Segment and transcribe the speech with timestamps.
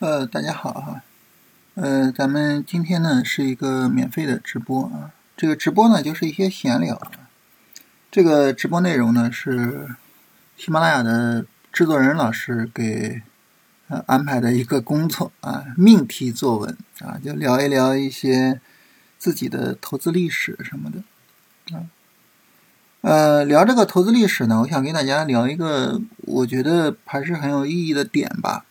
[0.00, 1.02] 呃，大家好哈，
[1.74, 6.98] 呃，咱们今天呢是一个免费的直播啊，这个直播呢就是一些闲聊，
[8.10, 9.94] 这个直播内容呢是
[10.56, 13.20] 喜马拉雅的制作人老师给
[13.88, 18.58] 呃安排的一个工作啊，命题作文啊，就聊一聊一些
[19.18, 21.84] 自己的投资历史什么的啊。
[23.02, 28.64] 呃，聊这个投资历史呢，我想跟大家聊一个我觉得还是很有意义的点吧，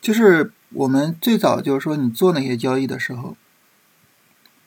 [0.00, 3.36] 就是我们最早就是说你做那些交易的时候，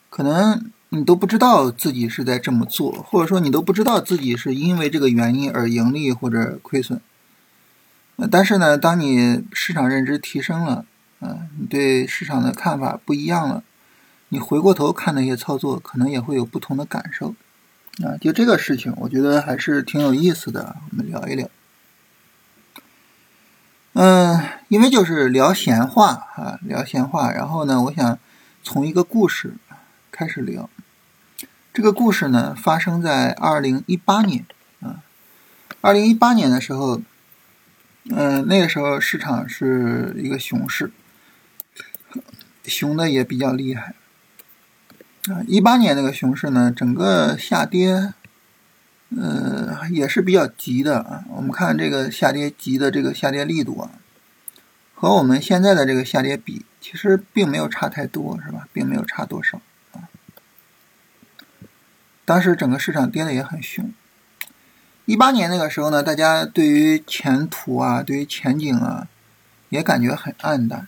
[0.09, 7.01] 可能你都不知道自己是在这么做，或者说你都不知道自己是因为这个原因而盈利或者亏损。
[8.29, 10.85] 但是呢，当你市场认知提升了，
[11.19, 13.63] 啊，你对市场的看法不一样了，
[14.29, 17.33] 你回过头看那些操作，可能也会有不同的感受。
[18.03, 21.49] 啊，就这个事情，我觉得还是挺有意思的，我们聊一聊。
[23.93, 27.31] 嗯，因为就是聊闲话啊，聊闲话。
[27.31, 28.17] 然后呢，我想
[28.63, 29.53] 从一个故事
[30.11, 30.69] 开始聊。
[31.71, 34.45] 这个故事呢，发生在二零一八年
[34.81, 35.03] 啊。
[35.81, 37.01] 二零一八年的时候，
[38.09, 40.91] 嗯，那个时候市场是一个熊市，
[42.63, 43.93] 熊的也比较厉害。
[45.25, 48.13] 啊，一八年那个熊市呢，整个下跌，
[49.17, 51.23] 呃，也是比较急的啊。
[51.29, 53.91] 我们看这个下跌急的这个下跌力度啊，
[54.93, 58.67] 和我们现在的这个下跌比，其实并没有差太多，是吧？
[58.71, 59.61] 并没有差多少
[59.93, 60.09] 啊。
[62.25, 63.91] 当时整个市场跌的也很凶。
[65.05, 69.07] 一八年那个时候呢，大家对于前途啊，对于前景啊，
[69.69, 70.87] 也感觉很暗淡。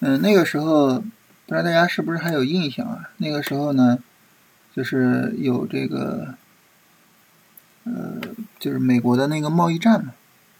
[0.00, 1.02] 嗯，那个时候。
[1.48, 3.10] 不知道大家是不是还有印象啊？
[3.18, 4.00] 那个时候呢，
[4.74, 6.34] 就是有这个，
[7.86, 8.20] 呃，
[8.58, 10.12] 就是美国的那个贸易战嘛，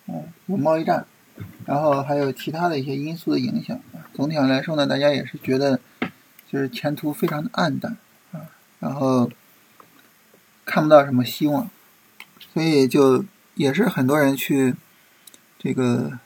[0.06, 1.04] 啊，有贸易战，
[1.66, 3.78] 然后还有其他的一些因素的影响。
[4.14, 5.80] 总体上来说呢，大家也是觉得
[6.50, 7.96] 就是前途非常的暗淡
[8.32, 8.46] 啊，
[8.78, 9.28] 然后
[10.64, 11.68] 看不到什么希望，
[12.54, 14.74] 所以就也是很多人去
[15.58, 16.18] 这个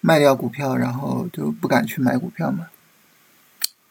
[0.00, 2.68] 卖掉股票，然后就不敢去买股票嘛。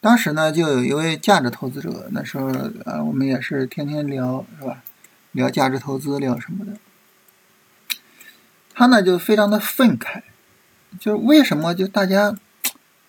[0.02, 2.48] 当时呢，就有一位价值投资者，那时候
[2.84, 4.82] 啊，我们也是天天聊，是吧？
[5.32, 6.72] 聊价值投资，聊什么的。
[8.74, 10.22] 他呢就非常的愤慨，
[10.98, 12.34] 就是为什么就大家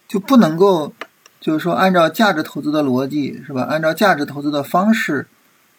[0.07, 0.93] 就不能够，
[1.39, 3.63] 就是说按照价值投资的逻辑，是吧？
[3.63, 5.27] 按照价值投资的方式，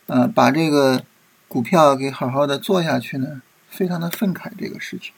[0.07, 1.05] 呃，把这个
[1.49, 3.43] 股票给好好的做下去呢？
[3.69, 5.13] 非常的愤慨这个事情，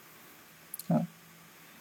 [0.89, 1.07] 啊，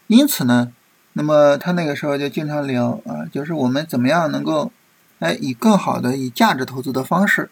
[0.07, 0.73] 因此呢。
[1.15, 4.71] 那么他那个时候就经常聊啊，就是我们怎么样能够，
[5.19, 7.51] 哎，以更好的以价值投资的方式，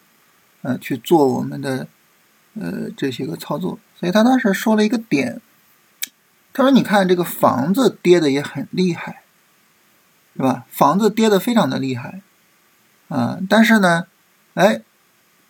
[0.62, 1.86] 呃，去做我们的
[2.54, 3.78] 呃这些个操作。
[3.98, 5.40] 所以他当时说了一个点，
[6.52, 9.22] 他说：“你看这个房子跌的也很厉害，
[10.36, 10.64] 是吧？
[10.70, 12.22] 房子跌的非常的厉害，
[13.08, 14.06] 啊，但是呢，
[14.54, 14.80] 哎，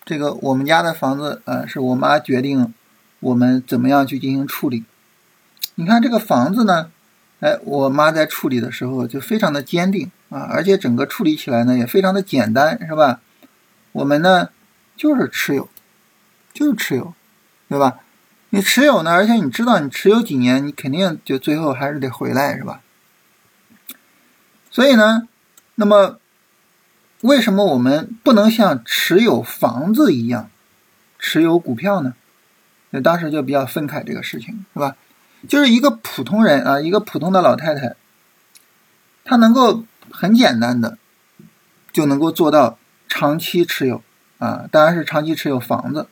[0.05, 2.75] 这个我们家的房子啊，是我妈决定
[3.21, 4.84] 我们怎么样去进行处理。
[5.77, 6.91] 你看这个房子呢。”
[7.43, 13.21] 哎，我妈在处理的时候就非常的坚定啊，而且整个处理起来呢也非常的简单，是吧？
[13.91, 14.50] 我们呢
[15.02, 15.68] 就是持有，
[16.54, 17.12] 就是持有，
[17.68, 17.98] 对吧？
[18.50, 22.82] 你持有呢，而且你知道你持有几年，你肯定就最后还是得回来，是吧？
[24.70, 25.26] 所以呢，
[25.74, 26.20] 那么
[27.22, 30.48] 为什么我们不能像持有房子一样
[31.19, 32.14] 持有股票呢？
[32.90, 34.96] 那当时就比较愤慨这个事情，是吧？
[35.48, 37.96] 就是一个普通人啊，一个普通的老太太，
[39.24, 39.82] 她能够
[40.12, 40.96] 很简单的
[41.92, 44.00] 就能够做到长期持有
[44.42, 46.08] 啊，当然是长期持有房子。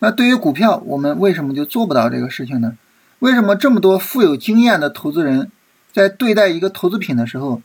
[0.00, 2.76] 那对于股票，我们为什么就做不到这个事情呢？
[3.20, 5.50] 为什么这么多富有经验的投资人
[5.90, 7.62] 在对待一个投资品的时候，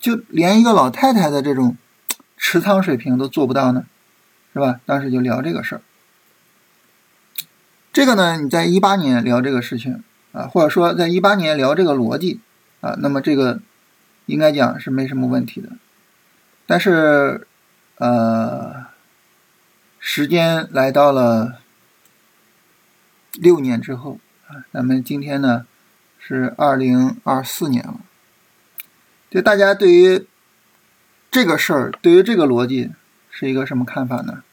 [0.00, 1.76] 就连一个老太太的这种
[2.38, 3.84] 持仓水平都做不到呢？
[4.54, 4.80] 是吧？
[4.86, 5.82] 当时就聊这个事儿。
[7.92, 10.02] 这个呢，你在一八年聊这个事情。
[10.32, 12.40] 啊，或者说在一八年聊这个逻辑
[12.82, 13.60] 啊，那么这个
[14.26, 15.70] 应该讲是没什么问题的。
[16.66, 17.46] 但是，
[17.96, 18.84] 呃，
[20.08, 21.58] 时间来到了
[23.32, 25.66] 六年之后啊，咱们今天呢
[26.20, 27.98] 是二零二四年了，
[29.28, 30.24] 就大家对于
[31.28, 32.92] 这个事儿，对于这个逻辑
[33.30, 34.44] 是一个什么看法呢？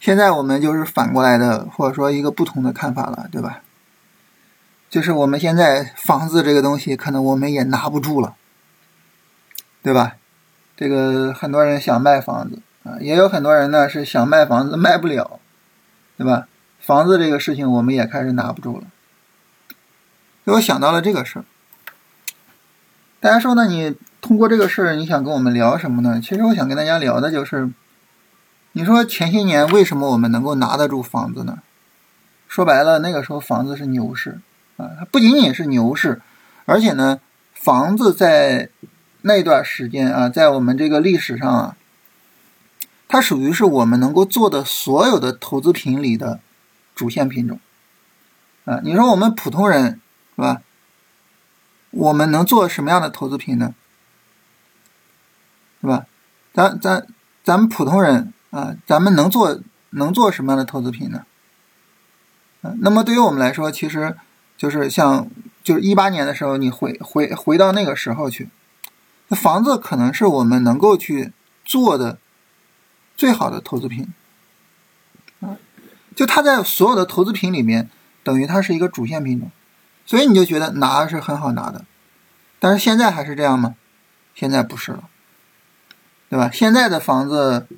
[0.00, 3.60] 现在我们就是反过来的，或者说一个不同的看法了，对吧？
[4.88, 8.34] 就是我们现在房子这个东西，可能我们也拿不住了，
[9.82, 10.16] 对吧？
[10.80, 15.38] 这个很多人想卖房子啊，也有很多人呢是想卖房子卖不了，
[16.16, 16.48] 对吧？
[16.80, 18.84] 房子这个事情我们也开始拿不住了
[20.46, 21.44] 所以我想到了这个事儿。
[23.20, 23.66] 大家说呢？
[23.66, 26.18] 你通过这个事儿，你想跟我们聊什么呢？
[26.18, 27.70] 其实我想跟大家聊的就是，
[28.72, 31.58] 你说前些年为什么我们能够拿得住房子呢？
[32.48, 34.40] 说白了，那个时候房子是牛市
[34.78, 36.22] 啊，它不仅仅是牛市，
[36.64, 37.20] 而且呢，
[37.52, 38.70] 房子在
[39.22, 41.76] 那段时间啊，在我们这个历史上啊，
[43.08, 46.40] 它属于是我们能够做的所有的投资品里的
[46.94, 47.58] 主线品种
[48.64, 48.80] 啊。
[48.82, 50.00] 你说我们普通人
[50.36, 50.62] 是吧？
[51.90, 53.74] 我们能做什么样的投资品呢？
[55.80, 56.06] 是吧？
[56.52, 57.06] 咱咱
[57.42, 61.24] 咱们普通人啊，咱们能做能做什么样的投资品呢？
[62.62, 64.16] 啊，那么对于我们来说，其实
[64.56, 65.28] 就是像
[65.64, 68.50] 就是一八年的时候，你回回回到那个时候去，
[69.30, 71.32] 那房子可能是我们能够去
[71.64, 72.18] 做的
[73.16, 74.12] 最好的投资品
[75.40, 75.56] 啊，
[76.14, 77.88] 就它在所有的投资品里面，
[78.22, 79.50] 等于它是一个主线品种。
[80.04, 81.84] 所以你就觉得拿是很好拿的，
[82.58, 83.76] 但是现在还是这样吗？
[84.34, 85.08] 现在不是了，
[86.28, 86.50] 对吧？
[86.52, 87.68] 现在的房子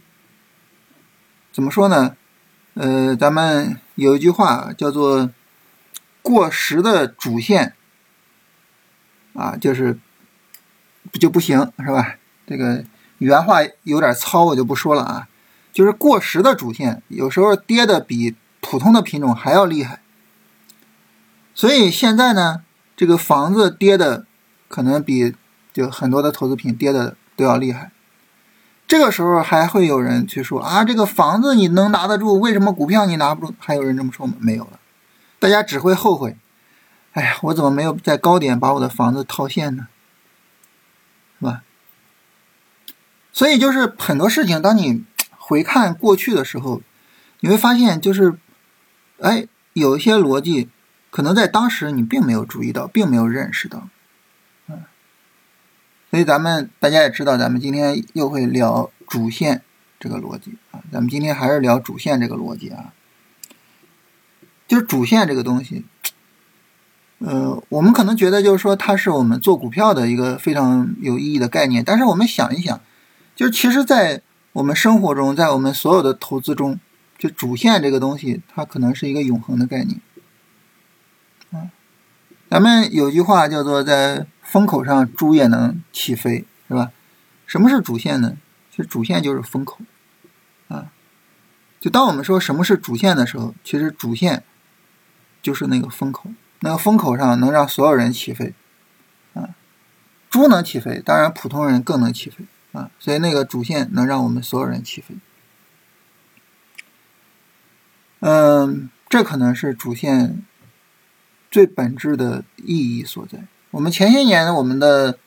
[1.53, 2.17] 怎么说呢？
[2.75, 5.29] 呃，咱们有一句话叫做
[6.23, 7.75] “过时的主线”，
[9.35, 9.99] 啊，就是
[11.19, 12.17] 就不行是吧？
[12.47, 12.85] 这个
[13.19, 15.29] 原话有点糙，我就不说了啊。
[15.73, 20.01] 就是过时的主线，有时候跌的比普通的品种还要厉害。
[21.55, 22.63] 所以现在呢，
[22.97, 24.27] 这个房子跌的
[24.69, 25.35] 可能比
[25.73, 27.91] 就很多的投资品跌的都要厉害。
[28.87, 33.55] 这个时候还会有人去说啊，这个房子你能拿得住，为什么股票你拿不住？
[33.59, 34.35] 还有人这么说吗？
[34.39, 34.81] 没有了，
[35.39, 36.37] 大家只会后悔。
[37.13, 39.87] 哎呀，我怎么没有在高点把我的房子套现呢？
[41.43, 41.65] 是吧？
[43.33, 45.03] 所以就是很多事情，当你
[45.37, 46.83] 回看过去的时候，
[47.41, 48.39] 你会发现就是，
[49.19, 50.69] 哎，有一些逻辑。
[51.11, 53.87] 可能在当时你并没有注意到，并没有认识到，
[54.67, 54.85] 嗯，
[56.11, 59.61] 所以咱们大家也知道，咱们今天又会聊主线
[60.01, 62.95] 这个逻辑啊，咱们今天还是聊主线这个逻辑啊，
[64.67, 65.85] 就是主线这个东西，
[67.25, 72.81] 呃，我们可能觉得就是说它是我们做股票的一个非常有意义的概念，但是我们想一想，
[73.37, 74.23] 就是其实，在
[74.53, 76.81] 我们生活中，在我们所有的投资中，
[77.17, 80.01] 就主线这个东西，它可能是一个永恒的概念。
[81.53, 81.71] 嗯，
[82.51, 86.91] 咱们有句话叫做“在风口上猪也能起飞”，是吧？
[87.47, 88.37] 什么是主线呢？
[88.71, 89.79] 其实主线就是风口
[90.69, 90.91] 啊。
[91.79, 94.43] 就当我们说什么是主线的时候，其实主线
[95.41, 96.31] 就是那个风口，
[96.63, 98.55] 那个风口上能让所有人起飞
[99.35, 99.51] 啊。
[100.31, 102.91] 猪能起飞，当然普通人更能起飞啊。
[102.99, 105.15] 所以那个主线能让我们所有人起飞。
[108.21, 110.43] 嗯，这可能是主线。
[111.51, 113.41] 最本质的意义所在。
[113.73, 115.19] 我们前些年我们的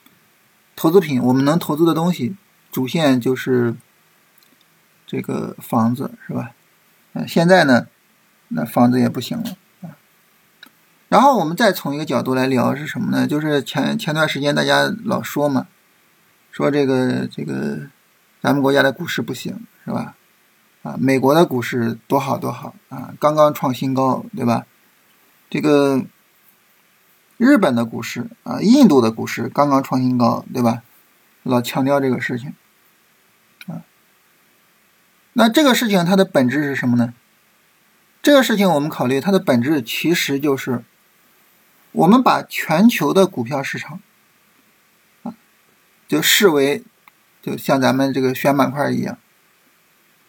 [0.76, 2.36] 投资品，我们能投资的东西，
[2.72, 3.76] 主线就是
[5.06, 6.54] 这个房子，是吧？
[7.14, 7.86] 嗯，现在呢，
[8.48, 9.56] 那房子也不行了。
[11.16, 13.26] 然后我们再从一个角度来聊是什么呢？
[13.26, 15.66] 就是前前段时间大家老说嘛，
[16.52, 17.88] 说这个这个
[18.42, 20.14] 咱们国家的股市不行，是吧？
[20.84, 24.66] 啊，美国的股市多好多好啊，刚刚创新高，对吧？
[25.50, 26.04] 这个。
[27.38, 30.84] 日本的股市啊，印度的股市刚刚创新高，对吧？
[31.44, 32.54] 老强调这个事情
[33.68, 33.84] 啊。
[35.32, 37.14] 那这个事情它的本质是什么呢？
[38.22, 40.84] 这个事情我们考虑它的本质其实就是，
[41.96, 44.00] 我们把全球的股票市场
[45.24, 45.34] 啊，
[46.08, 46.84] 就视为
[47.42, 49.18] 就像咱们这个选板块一样。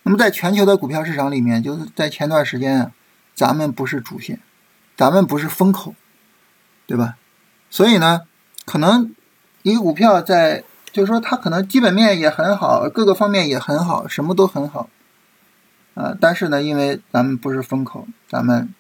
[0.03, 2.93] 那么在全球的股票市场里面，就是在前段时间啊，
[3.35, 4.41] 咱们不是主线，
[4.97, 5.95] 咱们不是风口。
[6.89, 7.17] 对吧？
[7.69, 8.29] 所以呢，
[8.65, 9.13] 可能
[9.63, 14.89] 一个股票在，就是说它可能基本面也很好，各个方面也很好，什么都很好，
[15.95, 18.73] 啊，但是呢，因为咱们不是风口，咱们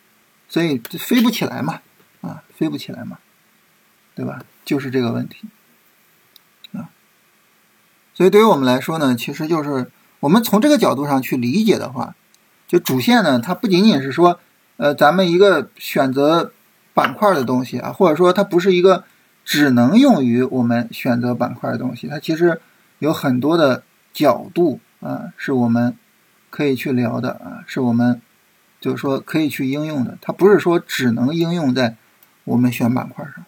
[0.49, 1.81] 所以飞不起来嘛，
[2.21, 3.19] 啊，飞不起来嘛，
[4.15, 4.41] 对吧？
[4.65, 5.49] 就是这个问题，
[6.73, 6.91] 啊，
[8.15, 12.15] 所以对于我们来说呢，其实就是我们从这个角度上去理解的话，
[12.67, 14.41] 就主线呢，它不仅仅是说，
[14.77, 16.53] 呃，咱们一个选择。
[16.97, 19.05] 板块的东西啊，或者说它不是一个
[19.45, 22.59] 只能用于我们选择板块的东西，它其实
[23.01, 23.83] 有很多的
[24.15, 25.95] 角度啊，是我们
[26.49, 28.23] 可以去聊的啊，是我们
[28.81, 30.17] 就是说可以去应用的。
[30.23, 31.97] 它不是说只能应用在
[32.47, 33.45] 我们选板块上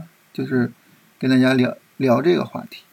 [0.00, 0.70] 啊，就是
[1.18, 2.84] 跟大家聊聊这个话题。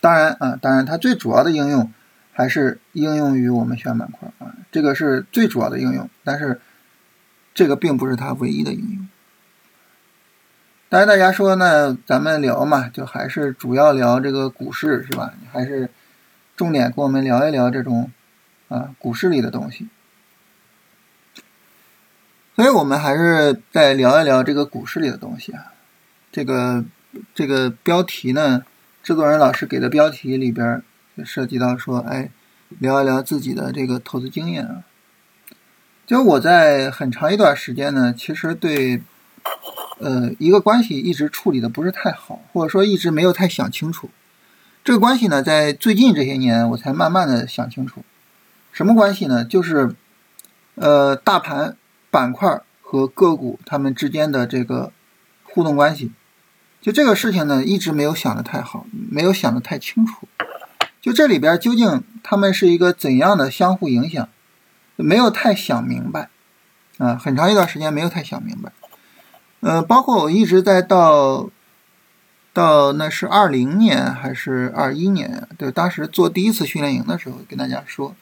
[0.00, 1.92] 当然啊，当然它最主要的应用
[2.32, 6.62] 还是应用于我们选板块啊，这个是最主要的应用，但是。
[7.56, 9.08] 这个并不是它唯一的应用，
[10.90, 15.32] 当然大家说呢咱们聊嘛，就还是主要聊这个股市是吧？
[15.50, 15.88] 还是
[16.54, 18.10] 重点跟我们聊一聊这种
[18.68, 19.88] 啊股市里的东西。
[22.56, 25.74] 所以我们还是再聊一聊这个股市里的东西啊。
[26.32, 26.82] 这个
[27.34, 28.64] 这个标题呢，
[29.02, 30.82] 制作人老师给的标题里边
[31.14, 32.30] 就涉及到说，哎，
[32.78, 34.84] 聊一聊自己的这个投资经验啊。
[36.06, 39.02] 就我在很长一段时间呢，其实对
[39.98, 44.08] 呃一个关系一直处理的不是太好，或者说一直没有太想清楚。
[44.82, 48.02] 这个关系呢，在最近这些年我才慢慢的想清楚。
[48.72, 49.44] 什么关系呢？
[49.44, 49.94] 就是
[50.76, 51.76] 呃大盘。
[52.16, 54.90] 板块和个股它们之间的这个
[55.44, 56.12] 互动关系，
[56.80, 60.26] 就这个事情呢，一直没有想的太好，没有想的太清楚。
[61.02, 64.26] 就这里边究竟他们是一个怎样的相互影响，
[64.96, 66.30] 没有太想明白
[66.96, 68.72] 啊，很长一段时间没有太想明白。
[69.60, 71.50] 呃，包括我一直在到
[72.54, 78.16] 到那是二零年还是二一年，对，当时做第一次训练营的时候，跟大家说，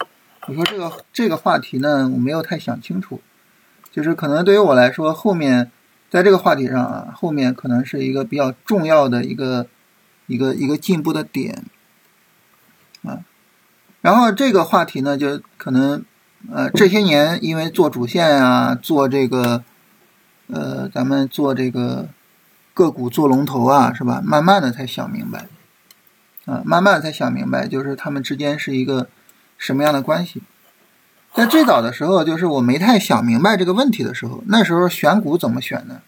[0.49, 3.21] 我说这个这个话题呢，我没有太想清楚。
[3.95, 5.71] 就是可能对于我来说，后面
[6.11, 9.69] 在这个话题上啊，后面可能是一个比较重要的一个
[10.27, 11.63] 一个一个进步的点
[13.05, 13.21] 啊。
[14.01, 16.05] 然后这个话题呢，就可能
[16.53, 19.63] 呃这些年因为做主线啊，做这个
[20.49, 22.09] 呃咱们做这个
[22.75, 24.21] 个股做龙头啊，是吧？
[24.25, 25.47] 慢慢的才想明白
[26.47, 29.07] 啊，慢慢的才想明白，就是他们之间是一个
[29.57, 30.43] 什么样的关系。
[31.35, 36.01] 在最早的时候，就是我没太想明白这个问题的时候，那时候选股怎么选呢？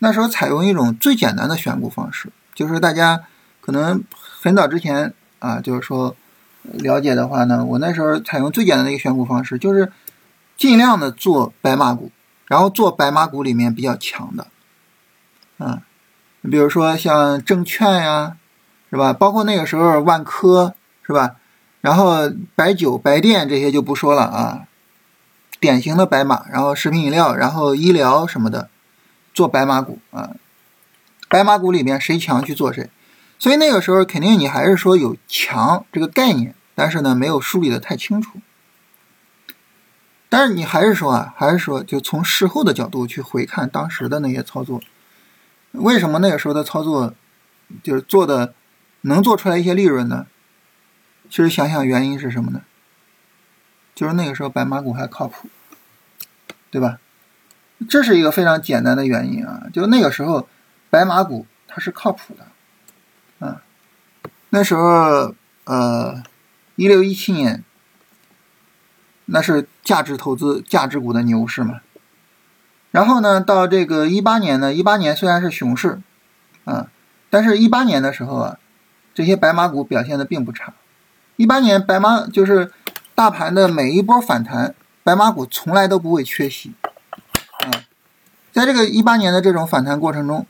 [0.00, 3.22] 那时候采用一种最简单的选股方式，就是大家
[3.60, 6.16] 可能很早之前啊，就是说
[6.62, 9.92] 了解的话呢，我那时候采用最简单的一个选股方式，就是
[10.56, 12.10] 尽量的做白马股，
[12.46, 14.48] 然后做白马股里面比较强的，
[15.58, 15.82] 啊，
[16.42, 18.36] 比如说像证券呀，
[18.90, 19.12] 是吧？
[19.12, 20.74] 包括那个时候万科，
[21.06, 21.36] 是吧？
[21.80, 24.66] 然后白酒、白电这些就不说了啊，
[25.60, 26.48] 典型的白马。
[26.50, 28.68] 然后食品饮料，然后医疗什么的，
[29.32, 30.30] 做白马股啊。
[31.28, 32.90] 白马股里面谁强去做谁。
[33.38, 38.38] 所以那个时候肯定你还是说有强这个概念，但是呢没有梳理的太清楚。
[40.28, 44.80] 但是你还是说啊，还是说就从事后的角度去回看当时的那些操作，
[45.72, 47.14] 为什么那个时候的操作
[47.82, 48.54] 就是做的
[49.02, 50.26] 能做出来一些利润呢？
[51.36, 52.62] 其实想想原因是什么呢？
[53.94, 55.50] 就是那个时候白马股还靠谱，
[56.70, 56.98] 对吧？
[57.90, 60.48] 这是一个非常简单的原因啊，就那个时候
[60.88, 63.60] 白马股它是靠谱的，啊，
[64.48, 66.22] 那时候呃
[66.76, 67.62] 一六一七年
[69.26, 71.82] 那是价值投资价值股的牛市嘛，
[72.90, 76.00] 然后呢到这个一八年呢，一八年虽然是熊市
[76.64, 76.90] 啊，
[77.28, 78.58] 但是一八年的时候啊，
[79.12, 80.72] 这些白马股表现的并不差。
[81.36, 82.72] 一八年白马就是
[83.14, 86.74] 大盘的每一波反弹，白马股从来都不会缺席。
[87.58, 87.84] 啊，
[88.52, 90.46] 在这个一八年的这种反弹过程中，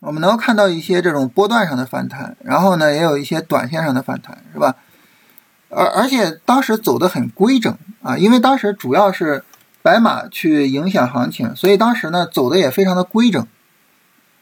[0.00, 4.76] 我们能够看到一些这种波段上的反弹，然后呢，也有一些短线上的反弹，是吧？
[5.70, 9.44] 而而且当时走的很规整啊，因为当时主要是
[9.82, 13.46] 白马去影响行情，所以当时呢走的也非常的规整。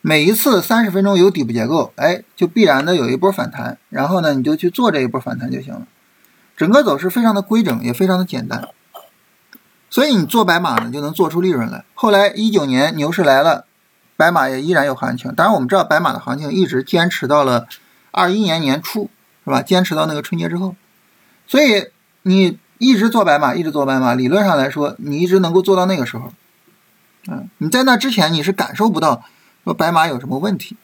[0.09, 5.85] 每一次三十分钟有底部结构，哎，就必然的有一波反弹，然后呢，你就去做这一波反弹就行了。
[6.57, 8.69] 整个走势非常的规整，也非常的简单，
[9.91, 11.85] 所以你做白马呢就能做出利润来。
[11.95, 13.65] 后来一九年牛市来了，
[14.17, 15.35] 白马也依然有行情。
[15.35, 17.67] 当然我们知道白马的行情一直坚持到了
[18.13, 19.11] 二一年年初，
[19.45, 19.61] 是吧？
[19.61, 20.77] 坚持到那个春节之后，
[21.49, 21.87] 所以
[22.23, 26.33] 你一直做白马，一直做白马，理论上来说，你一直能够做到那个时候。
[27.27, 29.25] 嗯，你在那之前你是感受不到。
[29.67, 30.77] 说白马有什么问题？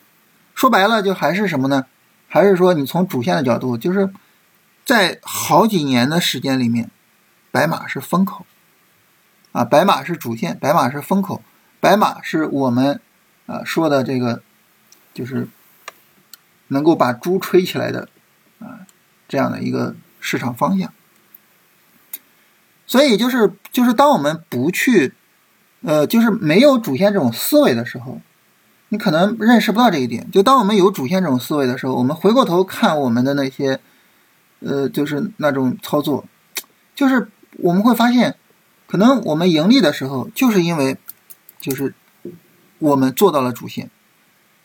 [0.56, 1.86] 说白了就还是什么呢？
[2.26, 4.12] 还是说你从主线的角度，就是
[4.84, 6.90] 在好几年的时间里面，
[7.52, 8.44] 白马是风口
[9.52, 11.44] 啊，白马是主线，白马是风口，
[11.78, 13.00] 白马是我们
[13.46, 14.42] 啊说的这个，
[15.14, 15.46] 就是
[16.66, 18.08] 能够把猪吹起来的
[18.58, 18.84] 啊
[19.28, 20.92] 这样的一个市场方向。
[22.88, 25.14] 所以就是就是当我们不去
[25.82, 28.20] 呃就是没有主线这种思维的时候。
[28.92, 30.30] 你可能认识不到这一点。
[30.30, 33.80] 就当我们有主线这种思维的时候，我们回过头看我们的那些，
[34.60, 36.26] 呃，就是那种操作，
[36.94, 38.36] 就是我们会发现，
[38.86, 40.98] 可能我们盈利的时候，就是因为，
[41.58, 41.94] 就是
[42.80, 43.90] 我们做到了主线。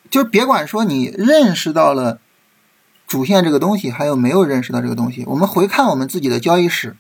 [0.10, 2.20] 就别管说你认识到了
[3.08, 6.98] 主线这个东西，还有没有认识到这个东西，我们回看我们自己的交易史，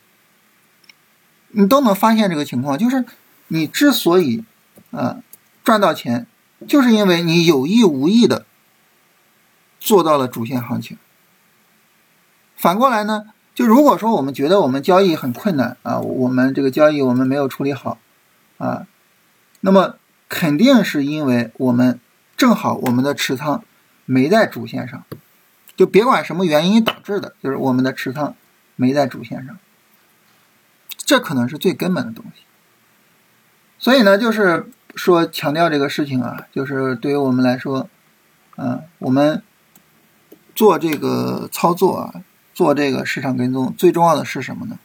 [1.49, 3.03] 你都能发现这个情况，就是
[3.49, 4.45] 你之所以
[4.91, 5.17] 啊
[5.65, 6.25] 赚到钱。
[6.65, 8.45] 就是因为你有意无意的
[9.79, 10.97] 做到了主线行情。
[12.55, 17.99] 反过来呢，就如果说我们觉得我们交易很困难啊，我们这个交易我们没有处理好
[18.57, 18.87] 啊，
[19.59, 19.97] 那么
[20.27, 21.99] 肯定是因为我们
[22.35, 23.63] 正好我们的持仓
[24.05, 25.03] 没在主线上，
[25.75, 28.35] 就别管什么原因导致的，就是我们的持仓
[28.75, 29.57] 没在主线上，
[30.97, 32.41] 这可能是最根本的东西。
[33.77, 37.87] 所以呢，就是说强调这个事情啊，就是对于我们来说，
[38.57, 39.41] 嗯，我们
[40.53, 42.23] 做这个操作啊。
[42.57, 44.79] 做这个市场跟踪最重要的是什么呢？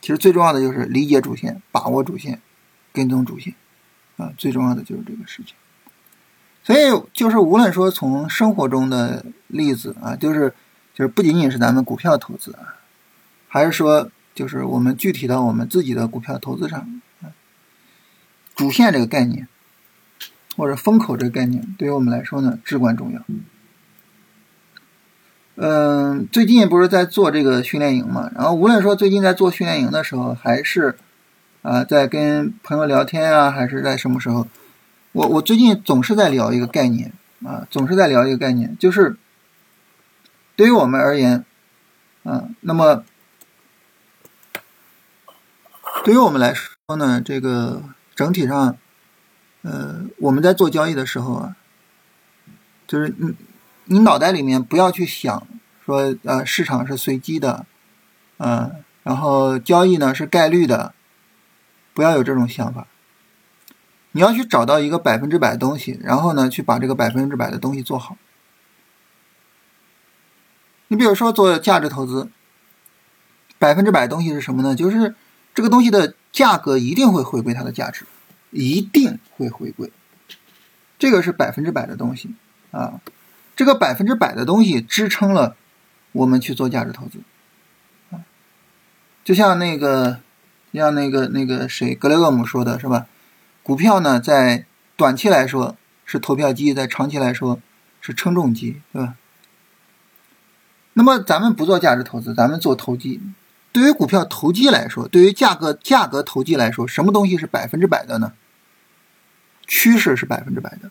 [0.00, 2.40] 其实最重要的就是理解主线、把握主线、
[2.92, 3.54] 跟踪主线
[4.16, 5.54] 啊，最重要的就是这个事情。
[6.64, 10.52] 所以就是无论说从生活中的例子啊，就是
[10.96, 12.74] 就是不仅仅是咱们股票投资啊，
[13.46, 16.95] 还是说就是我们具体到我们自己的股票投资上，
[18.56, 19.46] 主线这个概念
[20.56, 23.22] 或者风口这个概念，对于我们来说呢至关重要。
[25.58, 28.30] 嗯，最近不是在做这个训练营嘛？
[28.34, 30.98] 然后无论说最近在做训练营的时候，还是
[31.62, 34.46] 啊在跟朋友聊天啊，还是在什么时候，
[35.12, 39.16] 我我最近总是在聊一个概念啊，总是在聊一个概念，就是
[40.56, 41.44] 对于我们而言，
[42.24, 43.02] 啊，那么
[46.04, 47.82] 对于我们来说呢，这个
[48.16, 48.76] 整体上，
[49.62, 51.56] 呃，我们在做交易的时候啊，
[52.88, 53.36] 就是你。
[53.88, 55.46] 你脑袋里面不要去想
[55.84, 57.66] 说，呃，市场是随机的，
[58.38, 60.92] 嗯，然后交易呢是概率的，
[61.94, 62.88] 不要有这种想法。
[64.10, 68.16] 你要去找到一个百分之百的东西，然后呢去把这个百分之百的东西做好。
[70.88, 72.28] 你比如说做价值投资，
[73.56, 74.74] 百分之百东西是什么呢？
[74.74, 75.14] 就是
[75.54, 78.04] 这个东西的价格一定会回归它的价值，
[78.50, 79.90] 一定会回归，
[80.98, 82.34] 这个是百分之百的东西
[82.72, 83.00] 啊。
[83.56, 85.56] 这个百分之百的东西支撑了
[86.12, 87.20] 我们去做价值投资，
[88.10, 88.20] 啊，
[89.24, 90.20] 就像那个，
[90.74, 93.06] 像那个那个谁格雷厄姆说的是吧？
[93.62, 97.58] 股票呢，在短期来说是投票机，在长期来说
[98.02, 99.14] 是称重机，对吧？
[100.92, 103.22] 那么咱们不做价值投资，咱们做投机。
[103.76, 108.32] 对于股票投机来说，对于价格价格投机来说，什么东西是百分之百的呢？
[109.66, 110.90] 趋势是百分之百的。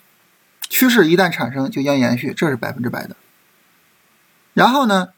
[0.70, 3.16] 趋势一旦产生，就将延续，这是百分之百的。
[4.54, 5.10] 然后呢，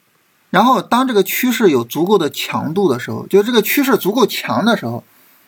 [0.49, 5.03] 然后当这个趋势有足够的强度的时候，就这个趋势足够强的时候，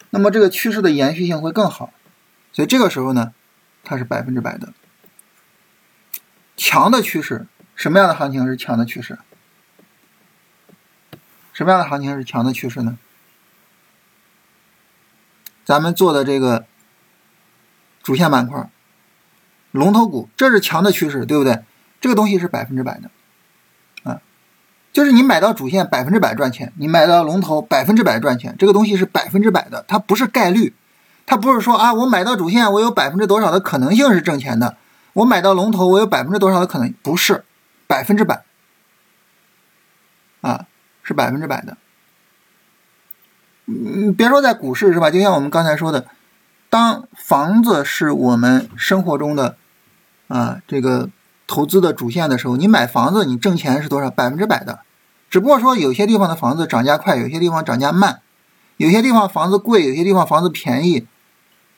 [0.10, 1.94] 那么这个趋势的延续性会更好。
[2.52, 3.32] 所以这个时候呢，
[3.86, 4.74] 它是百分之百的。
[6.58, 9.18] 强的趋势，什么样的行情是强的趋势？
[11.60, 12.98] 什么样的行情是强的趋势呢？
[15.66, 16.66] 咱们做的这个
[18.02, 18.70] 主线板块。
[19.72, 21.66] 龙头股，这是强的趋势，对不对？
[22.00, 23.12] 这个东西是百分之百的，
[24.10, 24.22] 啊，
[24.94, 30.74] 就是你买到主线百分之百赚钱，你买到龙头百分之百赚钱，这个东西是百分之百的，它不是概率，
[31.26, 34.78] 它不是说啊，我买到主线我有百分之多少的可能性是挣钱的，
[35.12, 37.44] 我买到龙头我有百分之多少的可能，不是
[37.86, 38.46] 百分之百，
[40.40, 40.66] 啊，
[41.10, 41.76] 是百分之百的。
[43.66, 45.10] 嗯，别说在股市是吧？
[45.12, 46.06] 就像我们刚才说的。
[46.70, 49.58] 当房子是我们生活中的
[50.28, 51.10] 啊这个
[51.48, 54.12] 投资的主线的时候，你买房子你挣钱是多少？
[54.12, 54.82] 百分之百的。
[55.32, 58.22] 只不过说有些地方的房子涨价快，有些地方涨价慢，
[58.78, 61.08] 有些地方房子贵，有些地方房子便宜，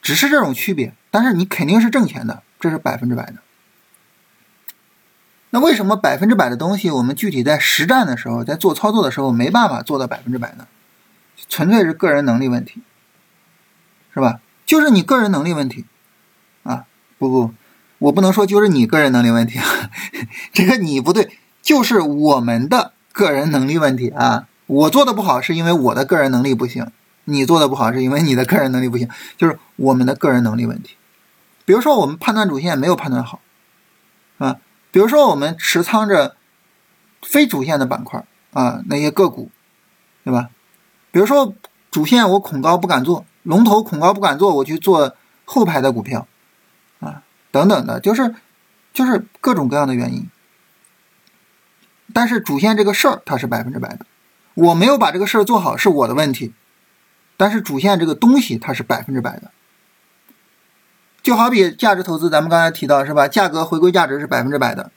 [0.02, 0.94] 只是这种区别。
[1.10, 3.36] 但是你肯定是挣钱的，这是百分之百的。
[5.52, 10.68] 那为什么百分之百的东西我们具体在实战的时候，在做操作的时候没办法做到百分之百呢？
[11.50, 12.82] 纯粹是个人能力问题，
[14.14, 14.40] 是吧？
[14.66, 15.86] 就是你个人能力问题，
[16.64, 16.86] 啊
[17.18, 17.54] 不不，
[17.98, 19.66] 我不能说就是你个人能力问题啊，
[20.54, 24.48] 这个你不对，就是我们的个人能力问题啊。
[24.68, 26.90] 我做的不好是因为我的个人能力不行，
[27.26, 30.96] 你做的不好是因为你的个人能力不行，就是我们的个人能力问题。
[31.66, 33.42] 比如说我们判断主线没有判断好，
[34.38, 34.58] 啊，
[34.92, 36.36] 比如说我们持仓着
[37.22, 39.50] 非主线的板块啊那些个股，
[40.24, 40.50] 对吧？
[41.12, 41.56] 比如说
[41.90, 43.26] 主线我恐高不敢做。
[43.44, 46.28] 龙头恐高不敢做，我去做后排的股票，
[47.00, 48.36] 啊，等等的，就是
[48.94, 50.30] 就是各种各样的原因。
[52.14, 54.06] 但是主线这个事儿它是百分之百的，
[54.54, 56.54] 我没有把这个事儿做好是我的问题。
[57.36, 59.50] 但是主线这个东西它是百分之百的，
[61.24, 63.28] 就好比价值投资，咱们刚才提到是吧？
[63.28, 64.92] 价格回归价值是百分之百的，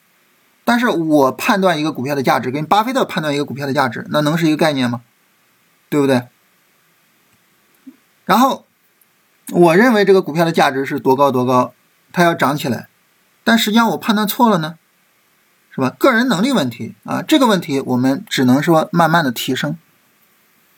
[0.64, 5.02] 但是我判断一个股票的价值跟巴菲特判断一个股票的价值，那能是一个概念吗？
[5.90, 6.22] 对不对？
[8.24, 8.64] 然后，
[9.52, 11.74] 我认为这个股票的价值是多高多高，
[12.10, 12.88] 它要涨起来，
[13.44, 14.78] 但实际上我判断错了呢，
[15.70, 15.90] 是吧？
[15.90, 19.76] 个人能力问题啊，这个问题我们只能说慢慢的提升，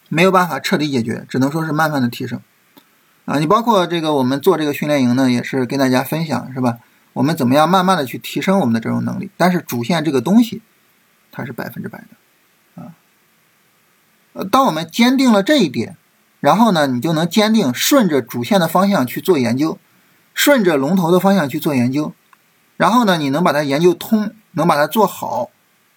[0.09, 2.41] 没有办法彻底解决，只能说是慢慢的提升
[3.27, 3.39] 啊。
[3.39, 6.79] 你包括这个我们做这个训练营呢，也是跟大家分享，是吧？
[7.13, 9.31] 我们怎么样慢慢的去提升我们的这种能力？
[9.37, 10.63] 但是主线这个东西，
[11.31, 12.95] 它是百分之百的啊。
[14.33, 15.97] 呃，当我们坚定了这一点，
[16.41, 19.79] 然后呢，你就能坚定顺着主线的方向去做研究。
[20.39, 22.13] 顺着龙头的方向去做研究，
[22.77, 25.49] 然后呢，你能把它研究通，能把它做好，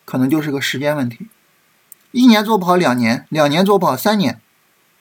[0.05, 1.27] 可能就是个时间问题。
[2.11, 4.39] 一年做不好，两年；两年做不好，三年，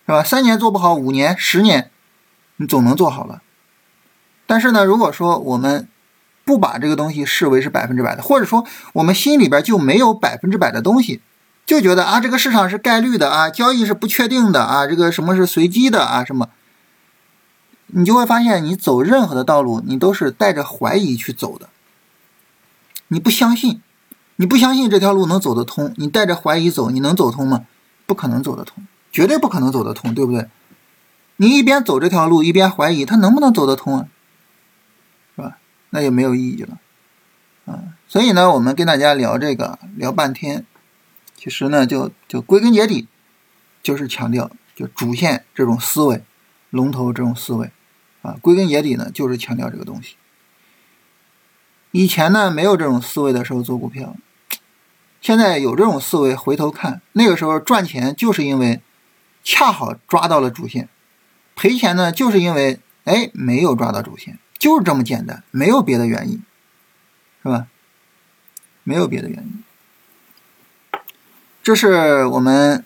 [0.07, 0.25] 是吧？
[0.25, 1.93] 三年做不好，五年、十年，
[2.59, 3.43] 你总能做好了。
[4.47, 5.89] 但是呢，如果说我们
[6.45, 11.21] 不把这个东西视为是百分之百的，或者说我们心里边就没有百分之百的东西，
[11.67, 16.49] 就觉得啊，这个市场是概率的啊，交易是不确定的啊，这个什么是随机的啊，什么？
[17.89, 21.69] 你就会发现，你走任何的道路，你都是带着怀疑去走的。
[23.09, 23.81] 你不相信，
[24.37, 27.65] 你不相信这条路能走得通，你带着怀疑走，你能走通吗？
[28.07, 30.49] 不可能走得通，绝对不可能走得通，对不对？
[31.41, 34.09] 你一边走这条路，一边怀疑，它能不能走得通啊？
[35.37, 35.59] 是吧？
[35.91, 36.79] 那就没有意义了。
[37.65, 40.67] 啊，所以呢，我们跟大家聊这个聊半天，
[41.37, 43.07] 其实呢，就就归根结底，
[43.83, 46.25] 就是强调就主线这种思维，
[46.71, 47.71] 龙头这种思维。
[48.23, 50.17] 啊，归根结底呢，就是强调这个东西。
[51.93, 54.17] 以前呢，没有这种思维的时候做股票，
[55.21, 58.83] 现在有这种思维，回头看那个时候赚钱，就是因为
[59.45, 60.87] 恰好抓到了主线；
[61.59, 66.41] 赔钱呢，就是因为哎没有抓到主线，就是这么简单，没有别的原因，
[67.43, 67.67] 是吧？
[68.85, 69.65] 没有别的原因。
[71.65, 72.85] 这是我们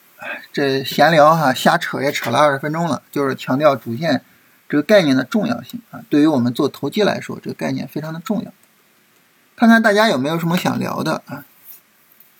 [0.55, 4.25] 这闲聊哈，瞎扯也扯了二十分钟了，就是强调主线。
[4.69, 8.51] 这个概念的重要性啊，对于我们做投机来说，这个概念非常的重要。
[9.55, 11.45] 看看大家有没有什么想聊的啊？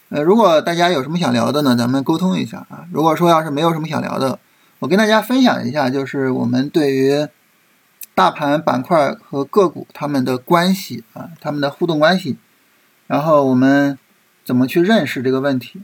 [0.09, 2.87] 呃，如果大家有什么想聊的呢，咱们沟通一下啊。
[2.91, 4.39] 如果说要是没有什么想聊的，
[4.83, 7.29] 我跟大家分享一下，就是我们对于
[8.17, 12.37] 大盘板块和个股它们的关系啊，它们的互动关系，
[13.07, 13.97] 然后我们
[14.45, 15.83] 怎么去认识这个问题。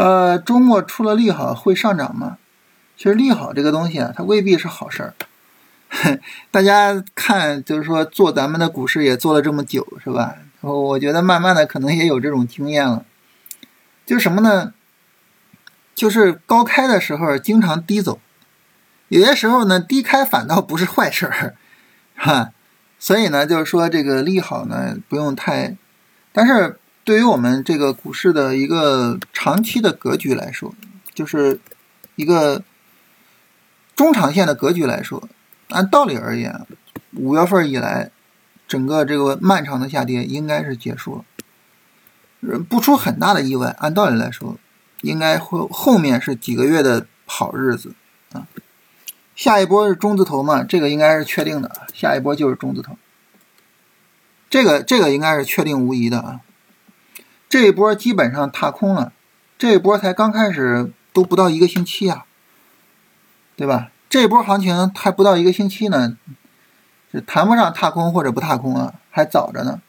[0.00, 2.38] 呃，周末出了利好会上涨吗？
[2.96, 5.14] 其实利好这个东西啊，它未必是好事儿。
[6.50, 10.36] 大家看，就是说做咱们的股市也做了这么久，是吧？
[10.62, 13.04] 我觉得慢慢的可能也有这种经验了。
[14.06, 14.72] 就是什么呢？
[15.94, 18.20] 就是高开的时候经常低走，
[19.08, 21.56] 有些时候呢低开反倒不是坏事儿，
[22.16, 22.52] 哈。
[22.98, 25.76] 所以呢，就是说这个利好呢不用太，
[26.32, 26.79] 但是。
[27.02, 30.74] 对于我们这个股市的一个长期的格局来说，
[31.14, 31.58] 就是
[32.14, 32.62] 一个
[33.96, 35.28] 中长线的格局来说，
[35.70, 36.66] 按道理而言，
[37.14, 38.10] 五月份以来，
[38.68, 41.24] 整个这个漫长的下跌应该是结束
[42.40, 44.56] 了，不出很大的意外，按道理来说，
[45.00, 47.94] 应该会后面是几个月的好日子
[48.32, 48.46] 啊。
[49.34, 52.96] 下一波是中字头嘛，这个应该是确定的，下一波就是中字头，
[54.50, 56.40] 这个这个应该是确定无疑的啊。
[57.50, 59.12] 这一波基本上踏空了，
[59.58, 62.24] 这一波才刚开始，都不到一个星期啊，
[63.56, 63.90] 对吧？
[64.08, 66.16] 这波行情还不到一个星期呢，
[67.12, 69.82] 就谈不上踏空或者不踏空啊，还早着呢。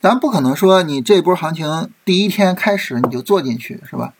[0.00, 4.14] 咱不可能说你这波行情第一天开始你就做进去，是吧？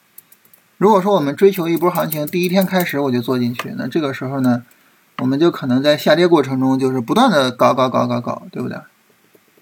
[0.77, 4.65] 如果说我们追求一波行情第一天开始我就做进去，那这个时候呢，
[5.19, 8.77] 我们就可能在下跌过程中就是不断的搞搞搞搞搞，对不对？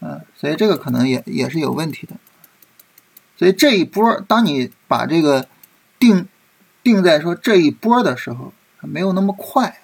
[0.00, 2.14] 嗯，所以这个可能也也是有问题的，
[3.36, 5.48] 所以这一波，当你把这个
[5.98, 6.28] 定
[6.82, 9.80] 定在说这一波的时候，没有那么快。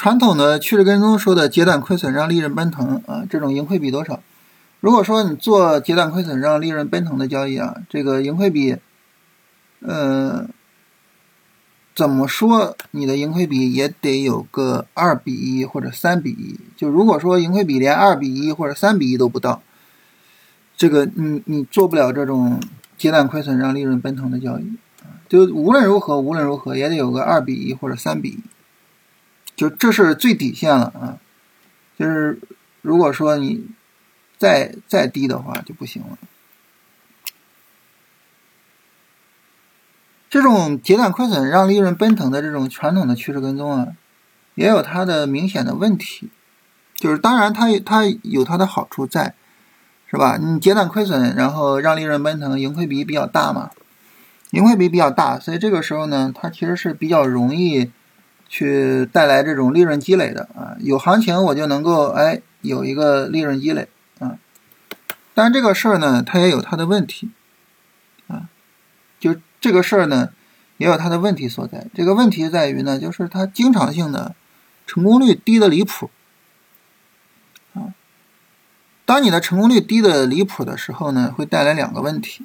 [0.00, 4.22] 传统的趋势跟踪说的截短亏损让利润奔腾啊，这种盈亏比多少？
[4.80, 8.78] 如果说你做截短亏损让利润奔腾的交易啊，这个盈亏比，
[9.80, 10.46] 呃，
[11.94, 16.58] 怎么说你的盈亏比也得有个二比一或者三比一。
[16.78, 19.60] 就如果说盈亏比连二比一或者三比一都不到，
[20.78, 22.58] 这个你你做不了这种
[22.96, 25.20] 截短亏损让利润奔腾的交易啊。
[25.28, 28.40] 就无论如何无论如何也得有个二比一或者三比一，
[29.60, 31.18] 就这是最底线了啊。
[31.98, 32.40] 就是
[32.80, 33.68] 如果说你。
[34.40, 36.16] 再再低的话就不行了。
[40.30, 43.88] 这种截短亏损让利润奔腾的这种传统的趋势跟踪啊，
[44.54, 46.30] 也有它的明显的问题。
[46.94, 49.34] 就是当然它它有它的好处在，
[50.10, 50.38] 是吧？
[50.38, 53.70] 你截短亏损，然后让利润奔腾，盈亏比比较大嘛，
[54.52, 57.90] 盈亏比比较大，所以这个时候呢，它其实是比较容易
[58.50, 60.76] 去带来这种利润积累的啊。
[60.80, 64.36] 有行情我就能够哎有一个利润积累啊。
[65.32, 67.30] 但这个事儿呢，它也有它的问题，
[68.26, 68.50] 啊，
[69.18, 70.30] 就这个事儿呢，
[70.76, 71.86] 也有它的问题所在。
[71.94, 74.34] 这个问题在于呢，就是它经常性的
[74.86, 76.10] 成功率低的离谱，
[77.72, 77.94] 啊，
[79.06, 82.44] 当你的成功率低的离谱的时候呢，会带来两个问题。